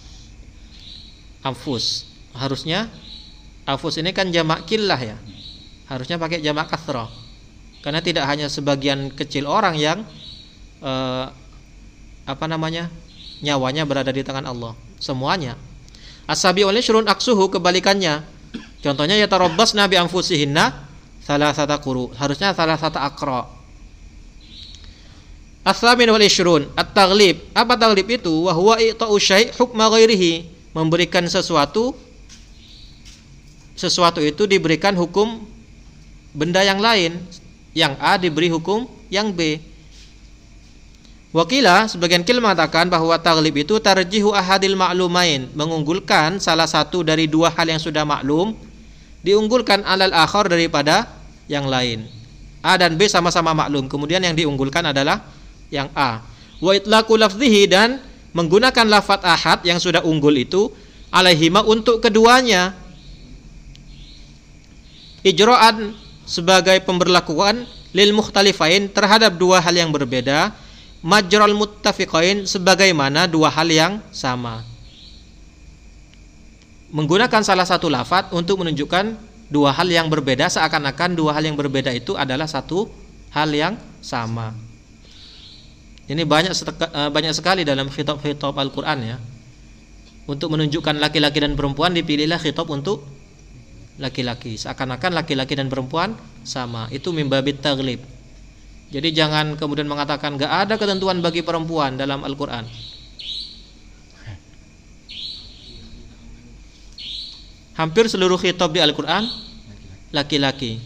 [1.40, 2.12] Anfus.
[2.36, 2.92] Harusnya
[3.64, 5.16] anfus ini kan jamak killah ya.
[5.88, 7.08] Harusnya pakai jamak kasra.
[7.80, 10.08] Karena tidak hanya sebagian kecil orang yang
[10.84, 11.26] eh,
[12.24, 12.88] apa namanya
[13.44, 14.74] nyawanya berada di tangan Allah.
[14.98, 15.60] Semuanya.
[16.24, 18.24] Asabi oleh syurun aksuhu kebalikannya.
[18.80, 20.88] Contohnya ya tarobbas nabi anfusihinna
[21.24, 23.48] salah satu kuru harusnya salah satu akro
[25.64, 28.32] Asamin wal ishrun at-taghlib apa taglib itu?
[28.44, 30.52] Wahwa i'ta'u syai' hukma ghairihi.
[30.76, 31.96] Memberikan sesuatu
[33.72, 35.48] sesuatu itu diberikan hukum
[36.36, 37.16] benda yang lain.
[37.72, 39.64] Yang A diberi hukum yang B
[41.34, 47.50] Wakila sebagian kil mengatakan bahwa taglib itu tarjihu ahadil ma'lumain, mengunggulkan salah satu dari dua
[47.50, 48.54] hal yang sudah maklum
[49.26, 51.10] diunggulkan alal akhar daripada
[51.50, 52.06] yang lain.
[52.62, 55.26] A dan B sama-sama maklum, kemudian yang diunggulkan adalah
[55.74, 56.22] yang A.
[56.62, 57.98] Wa itlaqu lafzihi dan
[58.38, 60.70] menggunakan lafat ahad yang sudah unggul itu
[61.10, 62.78] alaihima untuk keduanya.
[65.26, 65.98] Ijra'an
[66.30, 70.54] sebagai pemberlakuan lil mukhtalifain terhadap dua hal yang berbeda
[71.04, 74.64] majral muttafiqain sebagaimana dua hal yang sama.
[76.96, 79.20] Menggunakan salah satu lafat untuk menunjukkan
[79.52, 82.88] dua hal yang berbeda seakan-akan dua hal yang berbeda itu adalah satu
[83.36, 84.56] hal yang sama.
[86.08, 89.18] Ini banyak eh, banyak sekali dalam khitab-khitab Al-Qur'an ya.
[90.24, 93.04] Untuk menunjukkan laki-laki dan perempuan dipilihlah khitab untuk
[94.00, 94.56] laki-laki.
[94.56, 96.16] Seakan-akan laki-laki dan perempuan
[96.48, 96.88] sama.
[96.96, 98.13] Itu mimbabit taglib.
[98.94, 102.70] Jadi jangan kemudian mengatakan gak ada ketentuan bagi perempuan dalam Al-Quran.
[107.74, 109.26] Hampir seluruh khitab di Al-Quran
[110.14, 110.78] laki-laki.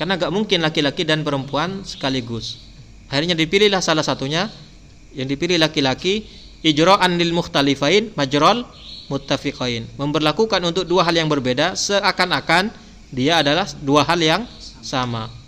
[0.00, 2.64] Karena gak mungkin laki-laki dan perempuan sekaligus.
[3.12, 4.48] Akhirnya dipilihlah salah satunya
[5.12, 6.24] yang dipilih laki-laki
[6.64, 8.64] ijra'an lil mukhtalifain majral
[9.12, 9.84] muttafiqain.
[10.00, 12.72] Memberlakukan untuk dua hal yang berbeda seakan-akan
[13.12, 14.42] dia adalah dua hal yang
[14.80, 15.43] sama.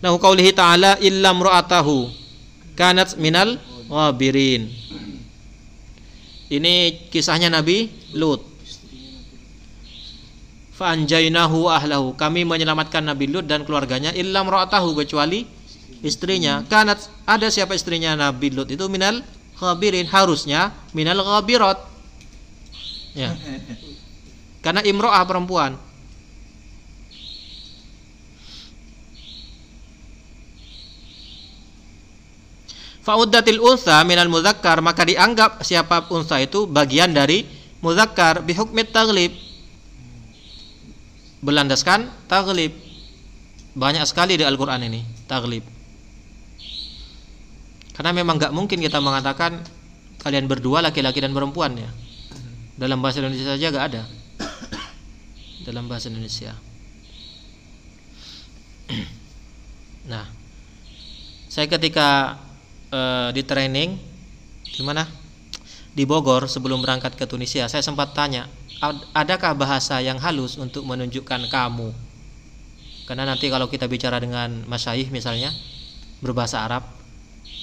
[0.00, 2.08] Nahu qaulihi ta'ala illa mra'atahu
[2.72, 3.60] kanat minal
[3.92, 4.72] ghabirin.
[6.50, 8.42] Ini kisahnya Nabi Lut.
[10.80, 12.16] Fa'anjainahu ahlahu.
[12.16, 15.44] Kami menyelamatkan Nabi Lut dan keluarganya illa mra'atahu kecuali
[16.00, 16.64] istrinya.
[16.64, 19.20] Kanat ada siapa istrinya Nabi Lut itu minal
[19.60, 21.76] ghabirin harusnya minal ghabirat.
[23.12, 23.36] Ya.
[24.64, 25.76] Karena imro'ah perempuan.
[33.10, 37.42] Fa'uddatil unsa minal muzakkar maka dianggap siapa unsa itu bagian dari
[37.82, 39.34] muzakkar bihukmit taglib.
[41.42, 42.70] Berlandaskan taglib.
[43.74, 45.66] Banyak sekali di Al-Qur'an ini taglib.
[47.98, 49.58] Karena memang nggak mungkin kita mengatakan
[50.22, 51.90] kalian berdua laki-laki dan perempuan ya.
[52.78, 54.02] Dalam bahasa Indonesia saja nggak ada.
[55.66, 56.54] Dalam bahasa Indonesia.
[60.06, 60.30] Nah,
[61.50, 62.38] saya ketika
[62.90, 63.96] uh, di training
[64.70, 65.06] di mana?
[65.90, 68.46] Di Bogor sebelum berangkat ke Tunisia, saya sempat tanya,
[69.10, 71.90] adakah bahasa yang halus untuk menunjukkan kamu?
[73.10, 75.50] Karena nanti kalau kita bicara dengan masyayikh misalnya
[76.22, 76.86] berbahasa Arab,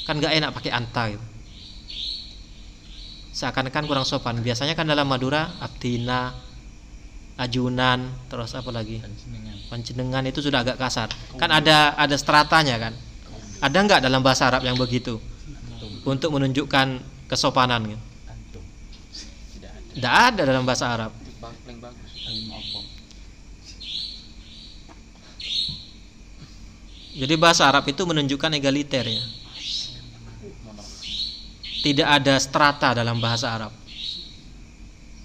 [0.03, 1.25] kan gak enak pakai anta gitu.
[3.31, 4.43] Seakan-akan kurang sopan.
[4.43, 6.35] Biasanya kan dalam Madura abdina,
[7.39, 8.99] ajunan, terus apa lagi?
[9.71, 11.07] Panjenengan itu sudah agak kasar.
[11.39, 12.93] Kan ada ada stratanya kan.
[13.57, 15.17] Ada nggak dalam bahasa Arab yang begitu?
[16.07, 16.87] Untuk menunjukkan
[17.27, 18.01] kesopanan gitu.
[19.97, 21.11] Tidak ada dalam bahasa Arab.
[27.17, 29.23] Jadi bahasa Arab itu menunjukkan egaliter ya.
[31.81, 33.73] Tidak ada strata dalam bahasa Arab.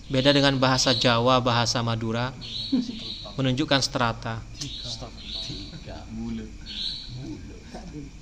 [0.08, 2.32] Beda dengan bahasa Jawa, bahasa Madura
[3.36, 4.40] menunjukkan strata.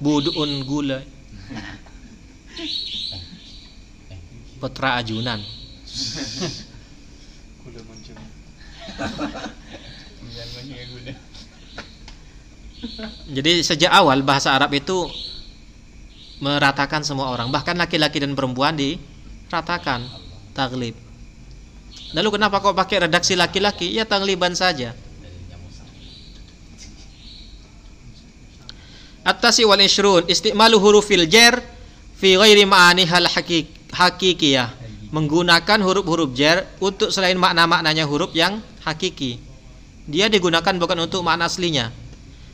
[0.01, 1.05] Buduun gula.
[4.57, 5.41] Putra ajunan.
[7.61, 8.17] Gula muncul.
[13.29, 15.05] Jadi sejak awal bahasa Arab itu
[16.41, 20.09] meratakan semua orang, bahkan laki-laki dan perempuan diratakan
[20.57, 20.97] taglib.
[22.17, 23.93] Lalu kenapa kok pakai redaksi laki-laki?
[23.93, 24.97] Ya tagliban saja.
[29.21, 31.61] At-tasi wal ishrun istimalu hurufil jar
[32.17, 34.81] fi ghairi ma'anihal hakik hakikiyah.
[35.11, 39.43] Menggunakan huruf-huruf jar untuk selain makna-maknanya huruf yang hakiki.
[40.07, 41.91] Dia digunakan bukan untuk makna aslinya.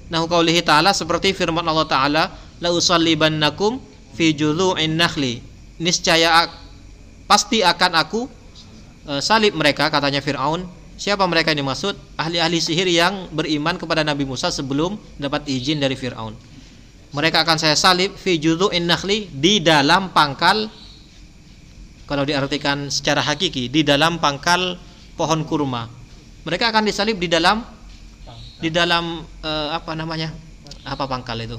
[0.08, 2.24] Nah, qaulihi ta'ala seperti firman Allah Ta'ala,
[2.62, 3.76] la usallibannakum
[4.16, 5.42] fi julu'in nakhli.
[5.76, 6.48] Niscaya
[7.28, 8.20] pasti akan aku
[9.04, 10.64] e, salib mereka katanya Firaun.
[10.96, 11.92] Siapa mereka yang dimaksud?
[12.16, 16.32] Ahli-ahli sihir yang beriman kepada Nabi Musa sebelum dapat izin dari Firaun.
[17.16, 20.68] Mereka akan saya salib fi julu'in nakhli di dalam pangkal
[22.04, 24.76] kalau diartikan secara hakiki di dalam pangkal
[25.16, 25.88] pohon kurma.
[26.44, 27.64] Mereka akan disalib di dalam
[28.60, 30.28] di dalam uh, apa namanya?
[30.84, 31.56] Apa pangkal itu?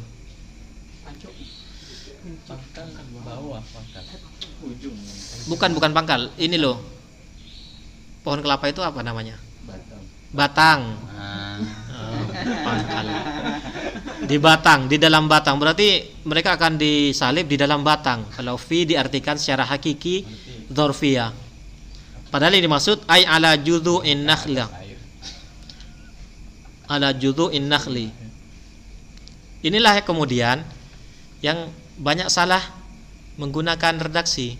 [2.45, 2.85] Pangkal
[3.25, 4.05] bawah pangkal
[4.61, 4.93] ujung
[5.49, 6.21] bukan bukan pangkal.
[6.37, 6.77] Ini loh.
[8.21, 9.41] Pohon kelapa itu apa namanya?
[9.65, 10.01] Batang.
[10.37, 10.81] Batang.
[11.17, 11.57] Ah.
[11.97, 12.23] Oh,
[12.61, 13.07] pangkal
[14.27, 19.39] di batang di dalam batang berarti mereka akan disalib di dalam batang kalau fi diartikan
[19.39, 20.27] secara hakiki
[20.67, 21.31] dorfia
[22.27, 24.87] padahal ini dimaksud ay ala judu'in nakhla air
[26.87, 28.09] ala judu'in nakhli.
[29.61, 30.57] Inilah yang kemudian
[31.43, 32.63] yang banyak salah
[33.35, 34.55] menggunakan redaksi.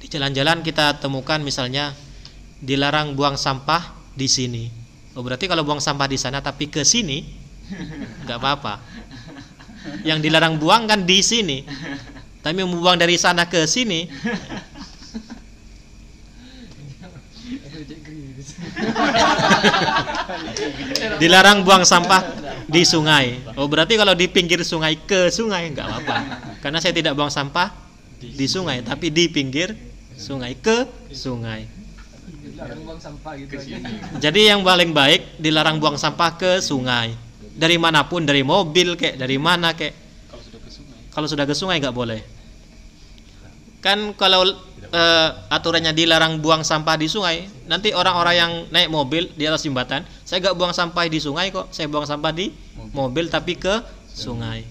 [0.00, 1.92] Di jalan-jalan kita temukan misalnya
[2.64, 4.64] dilarang buang sampah di sini.
[5.12, 7.20] Oh berarti kalau buang sampah di sana tapi ke sini
[8.26, 8.82] nggak apa-apa.
[10.04, 11.64] Yang dilarang buang kan di sini.
[12.40, 14.08] Tapi membuang dari sana ke sini
[21.20, 22.22] dilarang buang sampah
[22.64, 23.44] di sungai.
[23.60, 26.16] Oh berarti kalau di pinggir sungai ke sungai nggak apa-apa.
[26.64, 27.72] Karena saya tidak buang sampah
[28.20, 29.72] di sungai, tapi di pinggir
[30.16, 31.68] sungai ke sungai.
[32.56, 33.56] Dilarang buang sampah gitu.
[34.20, 37.16] Jadi yang paling baik dilarang buang sampah ke sungai.
[37.60, 39.92] Dari mana pun, dari mobil kayak dari mana kayak.
[40.32, 41.00] Kalau sudah ke sungai.
[41.12, 42.20] Kalau sudah ke sungai nggak boleh.
[43.84, 44.48] Kan kalau
[44.88, 50.08] eh, aturannya dilarang buang sampah di sungai, nanti orang-orang yang naik mobil di atas jembatan,
[50.24, 52.48] saya nggak buang sampah di sungai kok, saya buang sampah di
[52.96, 54.64] mobil tapi ke sungai.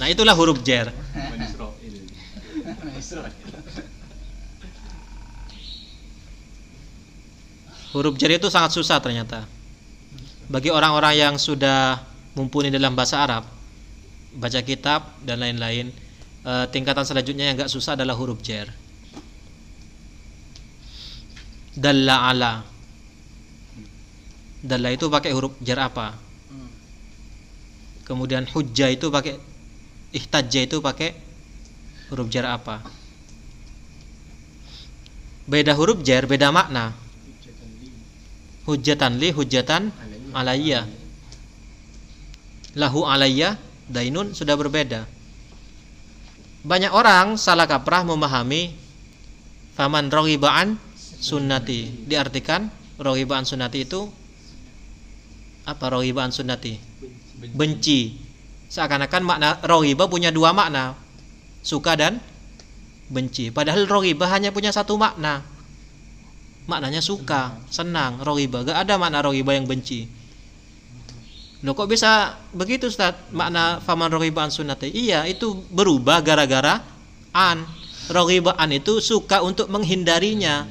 [0.00, 0.90] Nah itulah huruf jer.
[7.94, 9.46] Huruf jer itu sangat susah ternyata.
[10.54, 11.98] Bagi orang-orang yang sudah
[12.38, 13.42] mumpuni dalam bahasa Arab,
[14.38, 15.90] baca kitab dan lain-lain,
[16.46, 18.70] eh, tingkatan selanjutnya yang nggak susah adalah huruf jer.
[21.74, 22.62] Dalla ala.
[24.62, 26.14] Dalla itu pakai huruf jer apa?
[28.06, 29.34] Kemudian hujjah itu pakai
[30.14, 31.18] ihtajja itu pakai
[32.14, 32.78] huruf jar apa?
[35.50, 36.94] Beda huruf jar, beda makna.
[38.70, 40.84] Hujjatan li, hujjatan alayya.
[42.74, 45.06] Lahu alayya, dainun sudah berbeda.
[46.66, 48.74] Banyak orang salah kaprah memahami
[49.78, 52.04] faman rohibaan sunnati.
[52.10, 52.68] Diartikan
[52.98, 54.10] rohibaan sunnati itu
[55.64, 56.76] apa rohibaan sunnati?
[57.52, 58.16] benci.
[58.72, 60.96] Seakan-akan makna rohiba punya dua makna,
[61.60, 62.18] suka dan
[63.12, 63.52] benci.
[63.52, 65.44] Padahal rohiba hanya punya satu makna.
[66.64, 68.64] Maknanya suka, senang, rohiba.
[68.64, 70.08] Gak ada makna rohiba yang benci.
[71.64, 73.16] Loh kok bisa begitu Ustaz?
[73.32, 74.92] Makna faman rohiba an sunnati.
[74.92, 76.84] Iya, itu berubah gara-gara
[77.32, 77.64] an.
[78.12, 80.68] Rohiba an itu suka untuk menghindarinya.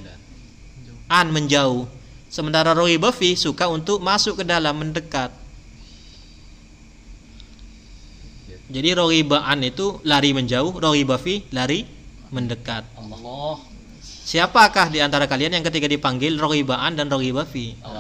[1.10, 1.89] An menjauh.
[2.30, 5.34] Sementara rohiba fi suka untuk masuk ke dalam mendekat.
[8.74, 11.86] Jadi rohibaan itu lari menjauh, rohiba fi lari
[12.34, 12.86] mendekat.
[12.98, 13.62] Allah
[14.02, 17.78] Siapakah di antara kalian yang ketika dipanggil rohibaan dan rohiba fi?
[17.86, 17.93] Allah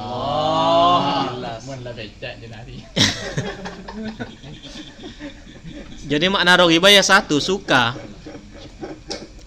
[6.11, 7.95] Jadi makna rohiba ya satu, suka.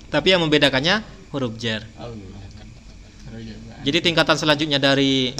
[0.08, 1.84] Tapi yang membedakannya huruf jar.
[3.84, 5.36] Jadi tingkatan selanjutnya dari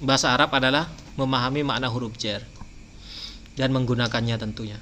[0.00, 2.42] bahasa Arab adalah memahami makna huruf jar
[3.56, 4.78] dan menggunakannya tentunya.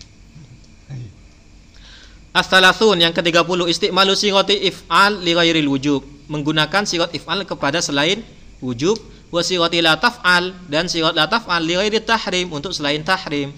[2.35, 6.03] As-salasun yang ke-30 istimalu sighati if'al li ghairil wujub.
[6.25, 8.25] menggunakan sigot if'al kepada selain
[8.65, 8.97] wujub
[9.31, 13.53] wa sigot la taf'al dan sigot la taf'al li ghairi tahrim untuk selain tahrim.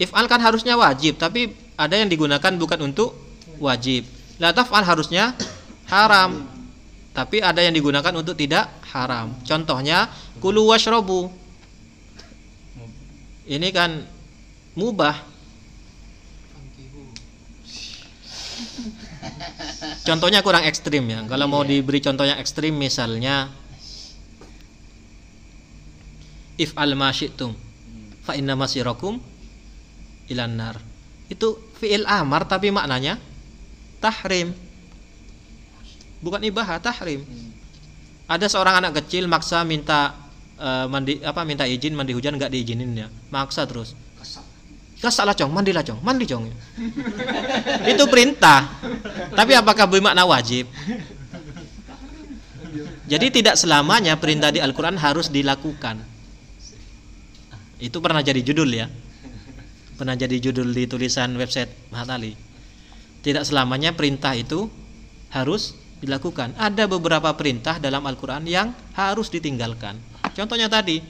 [0.00, 3.14] If'al kan harusnya wajib, tapi ada yang digunakan bukan untuk
[3.62, 4.02] wajib.
[4.42, 5.36] La taf'al harusnya
[5.86, 6.48] haram,
[7.12, 9.36] tapi ada yang digunakan untuk tidak haram.
[9.44, 10.08] Contohnya
[10.40, 11.28] kulu washrobu.
[13.46, 14.02] Ini kan
[14.78, 15.30] mubah.
[20.02, 21.22] Contohnya kurang ekstrim ya.
[21.30, 23.50] Kalau mau diberi contoh yang ekstrim misalnya
[26.60, 27.56] if al masyitum
[28.22, 29.18] fa inna masirakum
[30.30, 30.76] ilan nar.
[31.26, 33.18] Itu fi'il amar tapi maknanya
[33.98, 34.54] tahrim.
[36.22, 37.26] Bukan ibaha, tahrim.
[38.30, 40.14] Ada seorang anak kecil maksa minta
[40.54, 43.08] eh, mandi apa minta izin mandi hujan nggak diizinin ya.
[43.34, 43.98] Maksa terus.
[45.02, 46.46] Kasalah cong, mandilah cong, mandi cong.
[47.90, 48.70] Itu perintah.
[49.34, 50.70] Tapi apakah bermakna wajib?
[53.10, 56.11] Jadi tidak selamanya perintah di Al-Quran harus dilakukan.
[57.82, 58.86] Itu pernah jadi judul ya.
[59.98, 62.38] Pernah jadi judul di tulisan website Mahatali.
[63.22, 64.70] Tidak selamanya perintah itu
[65.34, 66.54] harus dilakukan.
[66.58, 69.98] Ada beberapa perintah dalam Al-Quran yang harus ditinggalkan.
[70.34, 71.02] Contohnya tadi,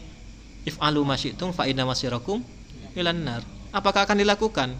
[0.64, 1.52] if alu masyitum
[2.96, 3.16] ilan.
[3.72, 4.72] Apakah akan dilakukan?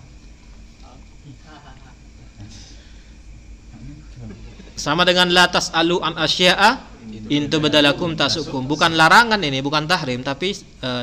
[4.77, 6.85] Sama dengan latas alu an asya'a
[7.33, 8.65] intu badalakum tasukum.
[8.69, 10.53] Bukan larangan ini, bukan tahrim, tapi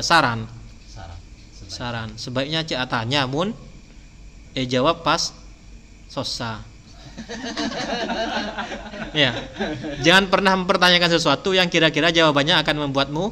[0.02, 0.46] saran.
[0.46, 0.59] Saran.
[1.70, 2.18] Saran.
[2.18, 3.54] Sebaiknya cek tanya mun
[4.58, 5.30] eh jawab pas
[6.10, 6.66] sosa.
[9.22, 9.30] ya.
[10.02, 13.30] Jangan pernah mempertanyakan sesuatu yang kira-kira jawabannya akan membuatmu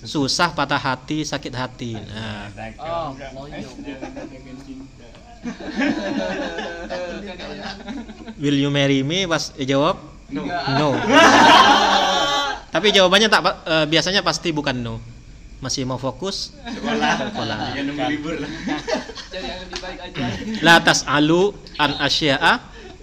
[0.00, 1.92] susah, patah hati, sakit hati.
[2.00, 2.48] Nah,
[2.80, 3.12] Oh,
[8.40, 9.28] will you marry me?
[9.28, 10.00] Pas eh, jawab
[10.80, 10.88] no.
[12.74, 14.96] Tapi jawabannya tak eh, biasanya pasti bukan no.
[15.56, 17.32] Masih mau fokus Sekolah.
[17.32, 17.58] sekolah.
[17.72, 18.50] Ya nunggu libur lah.
[19.32, 20.24] Cari yang lebih baik aja.
[20.60, 22.52] La tas'alu an asya'a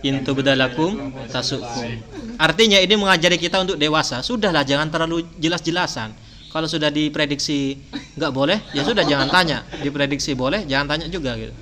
[0.05, 1.97] in tubdalakum tasukum.
[2.37, 4.21] Artinya ini mengajari kita untuk dewasa.
[4.21, 6.13] Sudahlah jangan terlalu jelas-jelasan.
[6.53, 7.81] Kalau sudah diprediksi
[8.13, 9.65] nggak boleh, ya sudah jangan tanya.
[9.81, 11.53] Diprediksi boleh, jangan tanya juga gitu.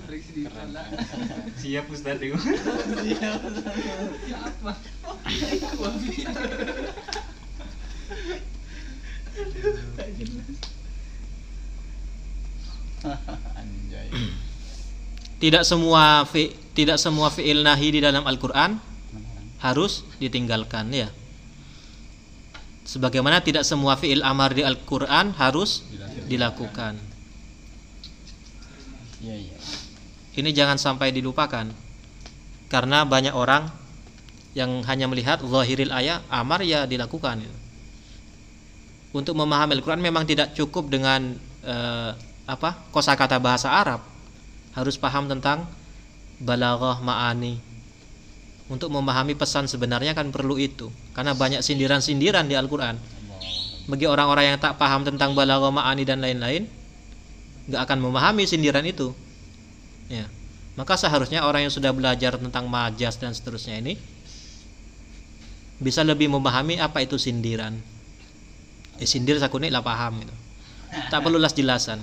[1.56, 2.36] Siap Ustaz itu.
[4.28, 4.72] Siapa?
[13.02, 14.10] Anjay.
[15.42, 18.78] Tidak semua fi, tidak semua fi'il nahi di dalam Al-Qur'an
[19.58, 21.10] harus ditinggalkan ya.
[22.86, 25.82] Sebagaimana tidak semua fi'il amar di Al-Qur'an harus
[26.30, 27.02] dilakukan.
[29.22, 29.58] Iya iya.
[30.38, 31.66] Ini jangan sampai dilupakan.
[32.70, 33.66] Karena banyak orang
[34.54, 37.42] yang hanya melihat zahiril ayat amar ya dilakukan.
[39.10, 41.34] Untuk memahami Al-Qur'an memang tidak cukup dengan
[41.66, 42.12] eh,
[42.46, 42.78] apa?
[42.94, 44.11] kosakata bahasa Arab.
[44.72, 45.68] Harus paham tentang
[46.40, 47.60] balaghah ma'ani.
[48.72, 50.88] Untuk memahami pesan sebenarnya kan perlu itu.
[51.12, 52.96] Karena banyak sindiran-sindiran di Al-Qur'an.
[53.92, 56.70] Bagi orang-orang yang tak paham tentang balaghah ma'ani dan lain-lain,
[57.68, 59.12] nggak akan memahami sindiran itu.
[60.08, 60.28] Ya.
[60.80, 64.00] Maka seharusnya orang yang sudah belajar tentang majas dan seterusnya ini
[65.82, 67.76] bisa lebih memahami apa itu sindiran.
[69.02, 70.36] Eh, sindir sakuni lah paham gitu.
[71.10, 72.00] Tak perlu las jelasan.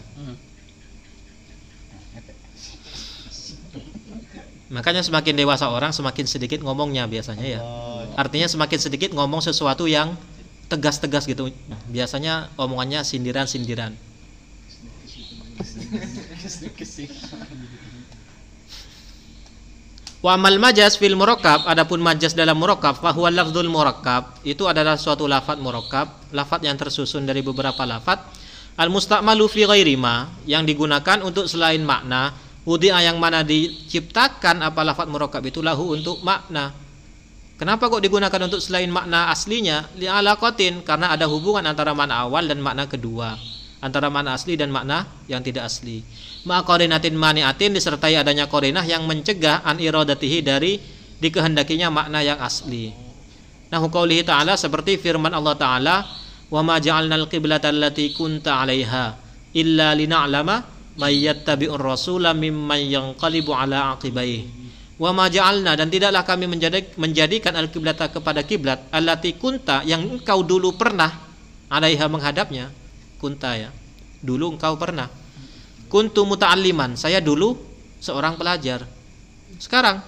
[4.68, 7.60] Makanya semakin dewasa orang semakin sedikit ngomongnya biasanya ya.
[8.20, 10.12] Artinya semakin sedikit ngomong sesuatu yang
[10.68, 11.48] tegas-tegas gitu.
[11.88, 13.96] Biasanya omongannya sindiran-sindiran.
[20.18, 24.98] Wa amal majas fil murakkab adapun majas dalam murakkab fa huwa lafdzul murakkab itu adalah
[24.98, 28.26] suatu lafat murakkab lafat yang tersusun dari beberapa lafat
[28.74, 32.34] al musta'malu fi ghairi ma yang digunakan untuk selain makna
[32.66, 36.88] wudi'a yang mana diciptakan apa lafat murakkab itu lahu untuk makna
[37.58, 39.90] Kenapa kok digunakan untuk selain makna aslinya?
[39.98, 43.34] Li'alaqatin karena ada hubungan antara makna awal dan makna kedua
[43.78, 46.02] antara makna asli dan makna yang tidak asli.
[46.46, 50.78] Ma'qarinatin mani'atin disertai adanya qarinah yang mencegah an iradatihi dari
[51.18, 52.94] dikehendakinya makna yang asli.
[53.68, 55.96] Nah, qaulihi ta'ala seperti firman Allah taala,
[56.48, 59.04] "Wa ma ja'alnal qiblata allati kunta 'alaiha
[59.54, 64.68] illa lina'lama may yattabi'ur rasula mimman yanqalibu 'ala 'aqibaihi."
[64.98, 70.42] Wa ma ja'alna dan tidaklah kami menjadi, menjadikan al-qiblata kepada kiblat allati kunta yang engkau
[70.42, 71.22] dulu pernah
[71.70, 72.74] 'alaiha menghadapnya
[73.22, 73.70] kunta ya.
[74.18, 75.06] Dulu engkau pernah.
[75.86, 76.98] Kuntu muta'alliman.
[76.98, 77.54] Saya dulu
[78.02, 78.82] seorang pelajar.
[79.56, 80.02] Sekarang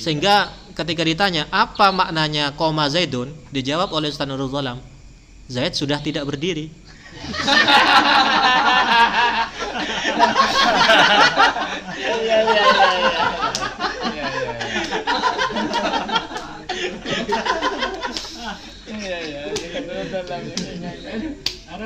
[0.00, 4.80] Sehingga ketika ditanya apa maknanya koma Zaidun, dijawab oleh Ustaz Nurul Zalam,
[5.50, 6.70] Zaid sudah tidak berdiri.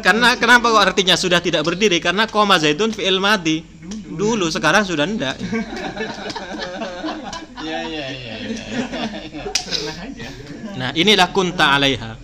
[0.04, 2.04] Karena kenapa kok artinya sudah tidak berdiri?
[2.04, 3.64] Karena koma Zaidun fi'il madi.
[4.12, 5.40] Dulu sekarang sudah tidak.
[7.64, 8.34] Iya iya iya.
[10.76, 12.23] Nah, inilah kunta alaiha.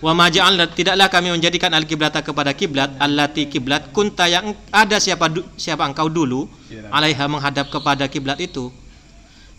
[0.00, 5.28] Wa ma tidaklah kami menjadikan al-kiblata kepada kiblat allati kiblat kunta yang ada siapa
[5.60, 6.48] siapa engkau dulu
[6.88, 8.72] alaiha menghadap kepada kiblat itu.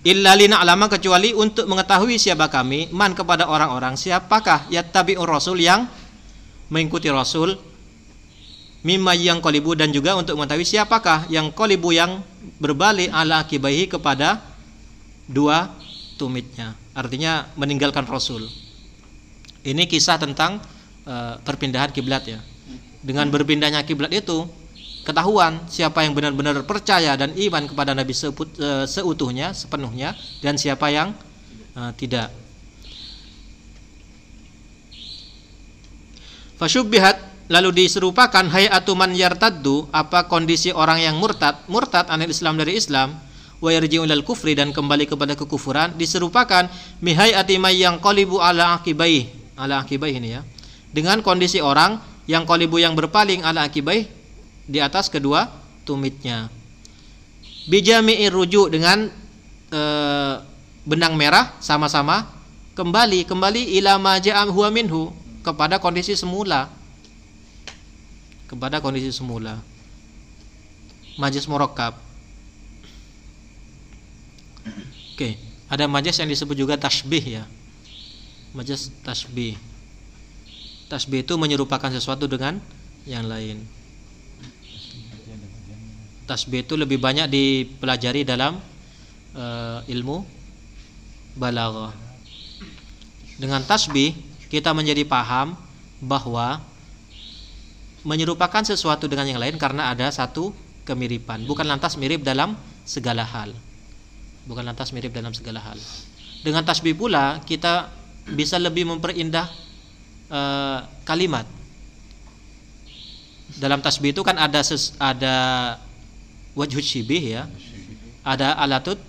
[0.01, 5.85] Illa lina'lama kecuali untuk mengetahui siapa kami man kepada orang-orang siapakah yattabi'ur rasul yang
[6.73, 7.53] mengikuti rasul
[8.81, 12.25] mimma yang kolibu dan juga untuk mengetahui siapakah yang kolibu yang
[12.57, 14.41] berbalik ala akibaihi kepada
[15.29, 15.69] dua
[16.17, 16.73] tumitnya.
[16.97, 18.49] Artinya meninggalkan rasul
[19.65, 20.61] ini kisah tentang
[21.05, 22.39] eh, perpindahan kiblat ya.
[23.01, 24.45] Dengan berpindahnya kiblat itu
[25.01, 30.89] ketahuan siapa yang benar-benar percaya dan iman kepada Nabi seput- eh, seutuhnya sepenuhnya dan siapa
[30.93, 31.13] yang
[31.77, 32.29] eh, tidak.
[36.61, 42.77] Fasyubbihat lalu diserupakan hayatu man yartaddu apa kondisi orang yang murtad murtad anil Islam dari
[42.77, 43.17] Islam
[43.57, 46.69] wa yarji'u ilal kufri dan kembali kepada kekufuran diserupakan
[47.01, 50.41] mihayati may yang qalibu ala akibai ala akibai ini ya.
[50.89, 54.09] Dengan kondisi orang yang qalibu yang berpaling ala akibai
[54.65, 55.45] di atas kedua
[55.85, 56.49] tumitnya.
[57.69, 59.05] Bijami'ir rujuk dengan
[59.69, 60.35] eh,
[60.81, 62.25] benang merah sama-sama
[62.73, 65.13] kembali kembali ila ma ja'a huwa minhu
[65.45, 66.73] kepada kondisi semula.
[68.49, 69.61] Kepada kondisi semula.
[71.15, 71.95] Majlis murakkab.
[75.15, 77.43] Oke ada majlis yang disebut juga tasbih ya
[78.51, 79.55] majlis tasbih.
[80.91, 82.59] Tasbih itu menyerupakan sesuatu dengan
[83.07, 83.63] yang lain.
[86.27, 88.59] Tasbih itu lebih banyak dipelajari dalam
[89.35, 90.23] eh, ilmu
[91.35, 91.95] balaghah.
[93.39, 94.13] Dengan tasbih
[94.51, 95.55] kita menjadi paham
[96.03, 96.59] bahwa
[98.03, 100.51] menyerupakan sesuatu dengan yang lain karena ada satu
[100.83, 101.45] kemiripan.
[101.45, 103.53] Bukan lantas mirip dalam segala hal.
[104.49, 105.77] Bukan lantas mirip dalam segala hal.
[106.41, 109.47] Dengan tasbih pula kita bisa lebih memperindah
[110.29, 111.45] eh, kalimat.
[113.57, 115.35] Dalam tasbih itu kan ada ses, ada
[116.55, 117.43] wajhud syibih ya.
[118.21, 119.01] Ada alatut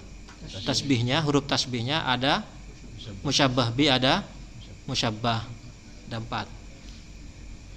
[0.65, 2.43] tasbihnya huruf tasbihnya ada
[3.23, 4.27] musyabbah bi ada
[4.85, 5.47] musyabbah
[6.09, 6.47] ada empat.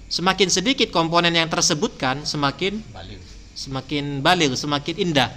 [0.06, 2.78] Semakin sedikit komponen yang tersebutkan semakin
[3.56, 5.30] semakin balik semakin indah.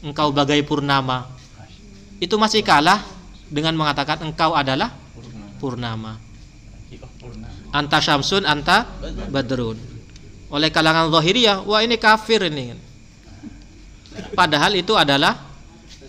[0.00, 1.28] Engkau bagai purnama.
[2.20, 3.04] Itu masih kalah
[3.50, 4.94] dengan mengatakan engkau adalah
[5.58, 6.16] purnama.
[7.74, 8.86] Anta syamsun anta
[9.28, 9.76] badrun.
[10.50, 12.74] Oleh kalangan zahiriyah wah ini kafir ini.
[14.34, 15.38] Padahal itu adalah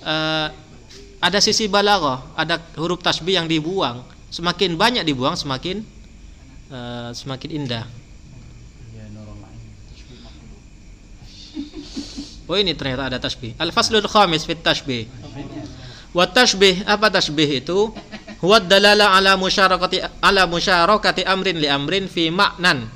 [0.01, 0.47] eh,
[1.21, 4.01] ada sisi balaghah ada huruf tasbih yang dibuang.
[4.31, 5.85] Semakin banyak dibuang semakin
[6.69, 7.85] eh, semakin indah.
[12.49, 13.55] Oh ini ternyata ada tasbih.
[13.61, 15.07] Al faslul khamis fit tasbih
[16.11, 17.91] wa tasbih apa tasbih itu?
[18.41, 22.89] Huwa dalala ala musyarakati ala musyarakati amrin li amrin fi maknan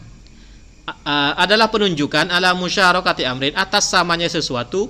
[1.05, 4.89] a- adalah penunjukan ala musyarakati amrin atas samanya sesuatu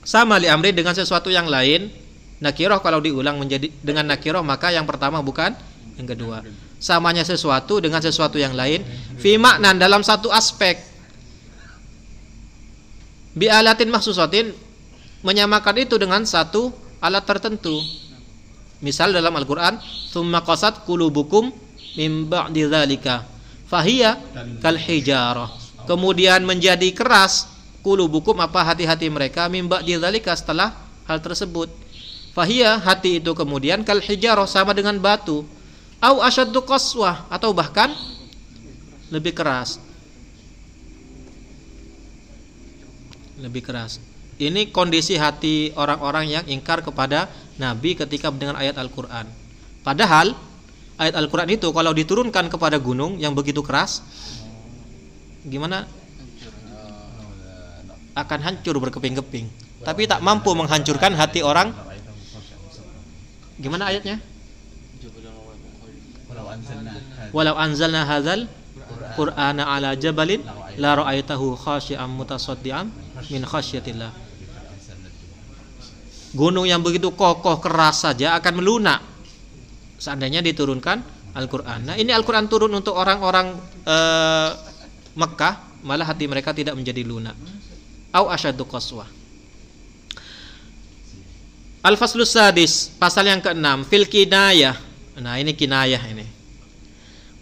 [0.00, 1.92] sama li amrin dengan sesuatu yang lain.
[2.40, 5.52] Nakiroh kalau diulang menjadi dengan nakiroh maka yang pertama bukan
[6.00, 6.44] yang kedua.
[6.80, 8.84] Samanya sesuatu dengan sesuatu yang lain.
[9.16, 10.76] Fi maknan dalam satu aspek.
[13.32, 14.52] Bi alatin maksusatin
[15.24, 17.84] menyamakan itu dengan satu alat tertentu.
[18.80, 19.76] Misal dalam Al-Qur'an
[20.08, 21.52] tsumma qasat qulubukum
[22.00, 23.28] mim ba'di dzalika
[23.68, 24.16] fahiya
[24.64, 25.52] kal hijarah.
[25.84, 27.44] Kemudian menjadi keras
[27.84, 30.72] qulubukum apa hati-hati mereka mim ba'di dzalika setelah
[31.04, 31.68] hal tersebut.
[32.32, 35.44] Fahiya hati itu kemudian kal hijarah sama dengan batu.
[36.02, 37.92] Au asyaddu qaswah atau bahkan
[39.08, 39.78] lebih keras.
[43.38, 44.13] Lebih keras.
[44.34, 49.30] Ini kondisi hati orang-orang yang ingkar kepada Nabi ketika mendengar ayat Al-Quran.
[49.86, 50.34] Padahal
[50.98, 54.02] ayat Al-Quran itu kalau diturunkan kepada gunung yang begitu keras,
[55.46, 55.86] gimana?
[58.18, 59.46] Akan hancur berkeping-keping.
[59.86, 61.70] Tapi tak mampu menghancurkan hati orang.
[63.54, 64.18] Gimana ayatnya?
[67.30, 68.50] Walau anzalna hadzal
[69.14, 70.42] Qur'ana ala jabalin
[70.78, 72.90] la ra'aitahu khashi'an mutasaddian
[73.30, 74.23] min khasyatillah.
[76.34, 79.00] Gunung yang begitu kokoh keras saja akan melunak
[79.96, 81.00] seandainya diturunkan
[81.34, 81.82] Al-Qur'an.
[81.82, 84.50] Nah, ini Al-Qur'an turun untuk orang-orang eh,
[85.14, 87.34] Mekah, malah hati mereka tidak menjadi lunak.
[88.14, 89.06] Au asyaddu qaswah.
[91.84, 94.78] Al-Faslus Sadis, pasal yang keenam, fil kinayah.
[95.20, 96.26] Nah, ini kinayah ini.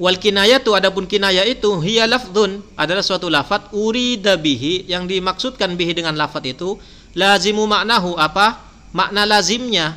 [0.00, 5.78] Wal kinayah tu adapun kinayah itu hiya lafdzun adalah suatu lafat urida bihi yang dimaksudkan
[5.78, 6.74] bihi dengan lafat itu
[7.14, 8.71] lazimu maknahu apa?
[8.92, 9.96] Makna lazimnya.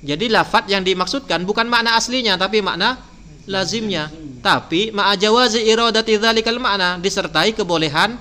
[0.00, 2.96] Jadi lafat yang dimaksudkan bukan makna aslinya tapi makna
[3.44, 4.08] lazimnya.
[4.40, 8.16] Tapi ma'a jawazi iradati dzalikal makna disertai kebolehan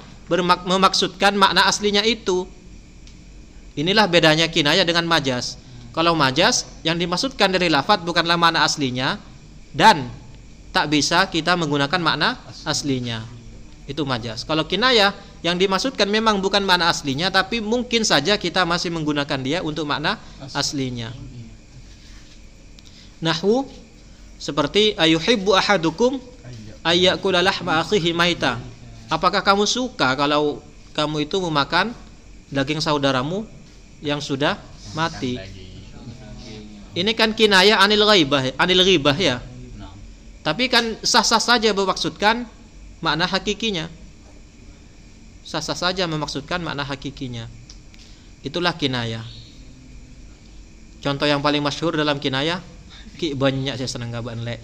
[0.68, 2.44] memaksudkan makna aslinya itu.
[3.80, 5.56] Inilah bedanya kinayah dengan majas.
[5.96, 9.16] Kalau majas yang dimaksudkan dari lafat bukanlah makna aslinya
[9.72, 10.12] dan
[10.76, 12.36] tak bisa kita menggunakan makna
[12.68, 13.39] aslinya.
[13.90, 14.46] Itu majas.
[14.46, 19.66] Kalau kinayah yang dimaksudkan memang bukan makna aslinya tapi mungkin saja kita masih menggunakan dia
[19.66, 20.22] untuk makna
[20.54, 21.10] aslinya.
[23.18, 23.66] Nahwu
[24.38, 26.22] seperti ayuhibbu ahadukum
[26.86, 28.62] ayyakula lahma akhihi maita.
[29.10, 30.62] Apakah kamu suka kalau
[30.94, 31.90] kamu itu memakan
[32.54, 33.50] daging saudaramu
[34.06, 34.62] yang sudah
[34.94, 35.42] mati?
[36.94, 39.42] Ini kan kinayah anil ghaibah, anil ghibah ya.
[40.46, 42.46] Tapi kan sah-sah saja memaksudkan
[43.00, 43.88] makna hakikinya.
[45.44, 47.50] Sah-sah saja memaksudkan makna hakikinya.
[48.46, 49.24] Itulah kinayah.
[51.00, 52.60] Contoh yang paling masyhur dalam kinayah
[53.20, 54.64] Ki banyak saya senang gaban lek.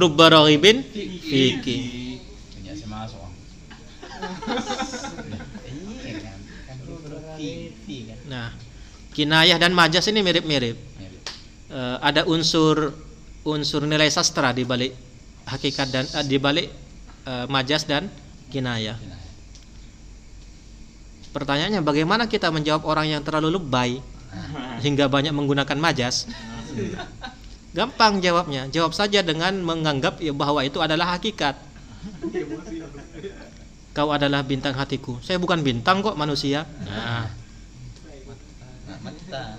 [0.00, 0.80] Rubba raghibin
[1.20, 1.76] fiki.
[2.56, 3.28] Banyak saya masuk.
[7.36, 7.84] TV.
[8.32, 8.56] Nah,
[9.12, 10.80] kinayah dan majas ini mirip-mirip.
[10.80, 11.22] Mirip.
[11.68, 12.96] Eh, ada unsur
[13.50, 14.94] unsur nilai sastra di balik
[15.46, 16.68] hakikat dan eh, di balik
[17.26, 18.06] eh, majas dan
[18.50, 18.98] kinayah.
[21.30, 24.02] Pertanyaannya bagaimana kita menjawab orang yang terlalu lebay
[24.82, 26.26] hingga banyak menggunakan majas?
[27.70, 28.66] Gampang jawabnya.
[28.66, 31.54] Jawab saja dengan menganggap ya bahwa itu adalah hakikat.
[33.94, 35.22] Kau adalah bintang hatiku.
[35.22, 36.66] Saya bukan bintang kok manusia.
[36.82, 37.30] Nah,
[38.90, 39.54] Nah, mata.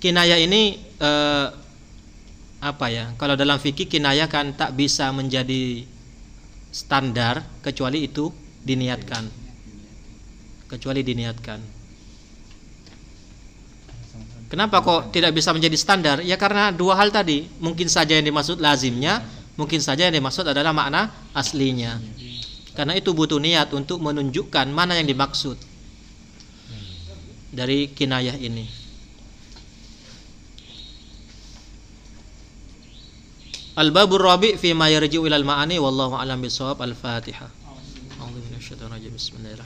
[0.00, 1.46] Kinayah ini eh,
[2.60, 3.12] apa ya?
[3.20, 5.84] Kalau dalam fikih kinayah kan tak bisa menjadi
[6.72, 8.32] standar kecuali itu
[8.64, 9.24] diniatkan.
[10.66, 11.60] Kecuali diniatkan.
[14.46, 16.16] Kenapa kok tidak bisa menjadi standar?
[16.22, 17.50] Ya karena dua hal tadi.
[17.58, 19.22] Mungkin saja yang dimaksud lazimnya,
[19.58, 21.98] mungkin saja yang dimaksud adalah makna aslinya.
[22.76, 25.58] Karena itu butuh niat untuk menunjukkan mana yang dimaksud
[27.50, 28.85] dari kinayah ini.
[33.78, 37.48] الباب الرابع فيما يرجع إلى المعاني والله أعلم بالصواب الفاتحة.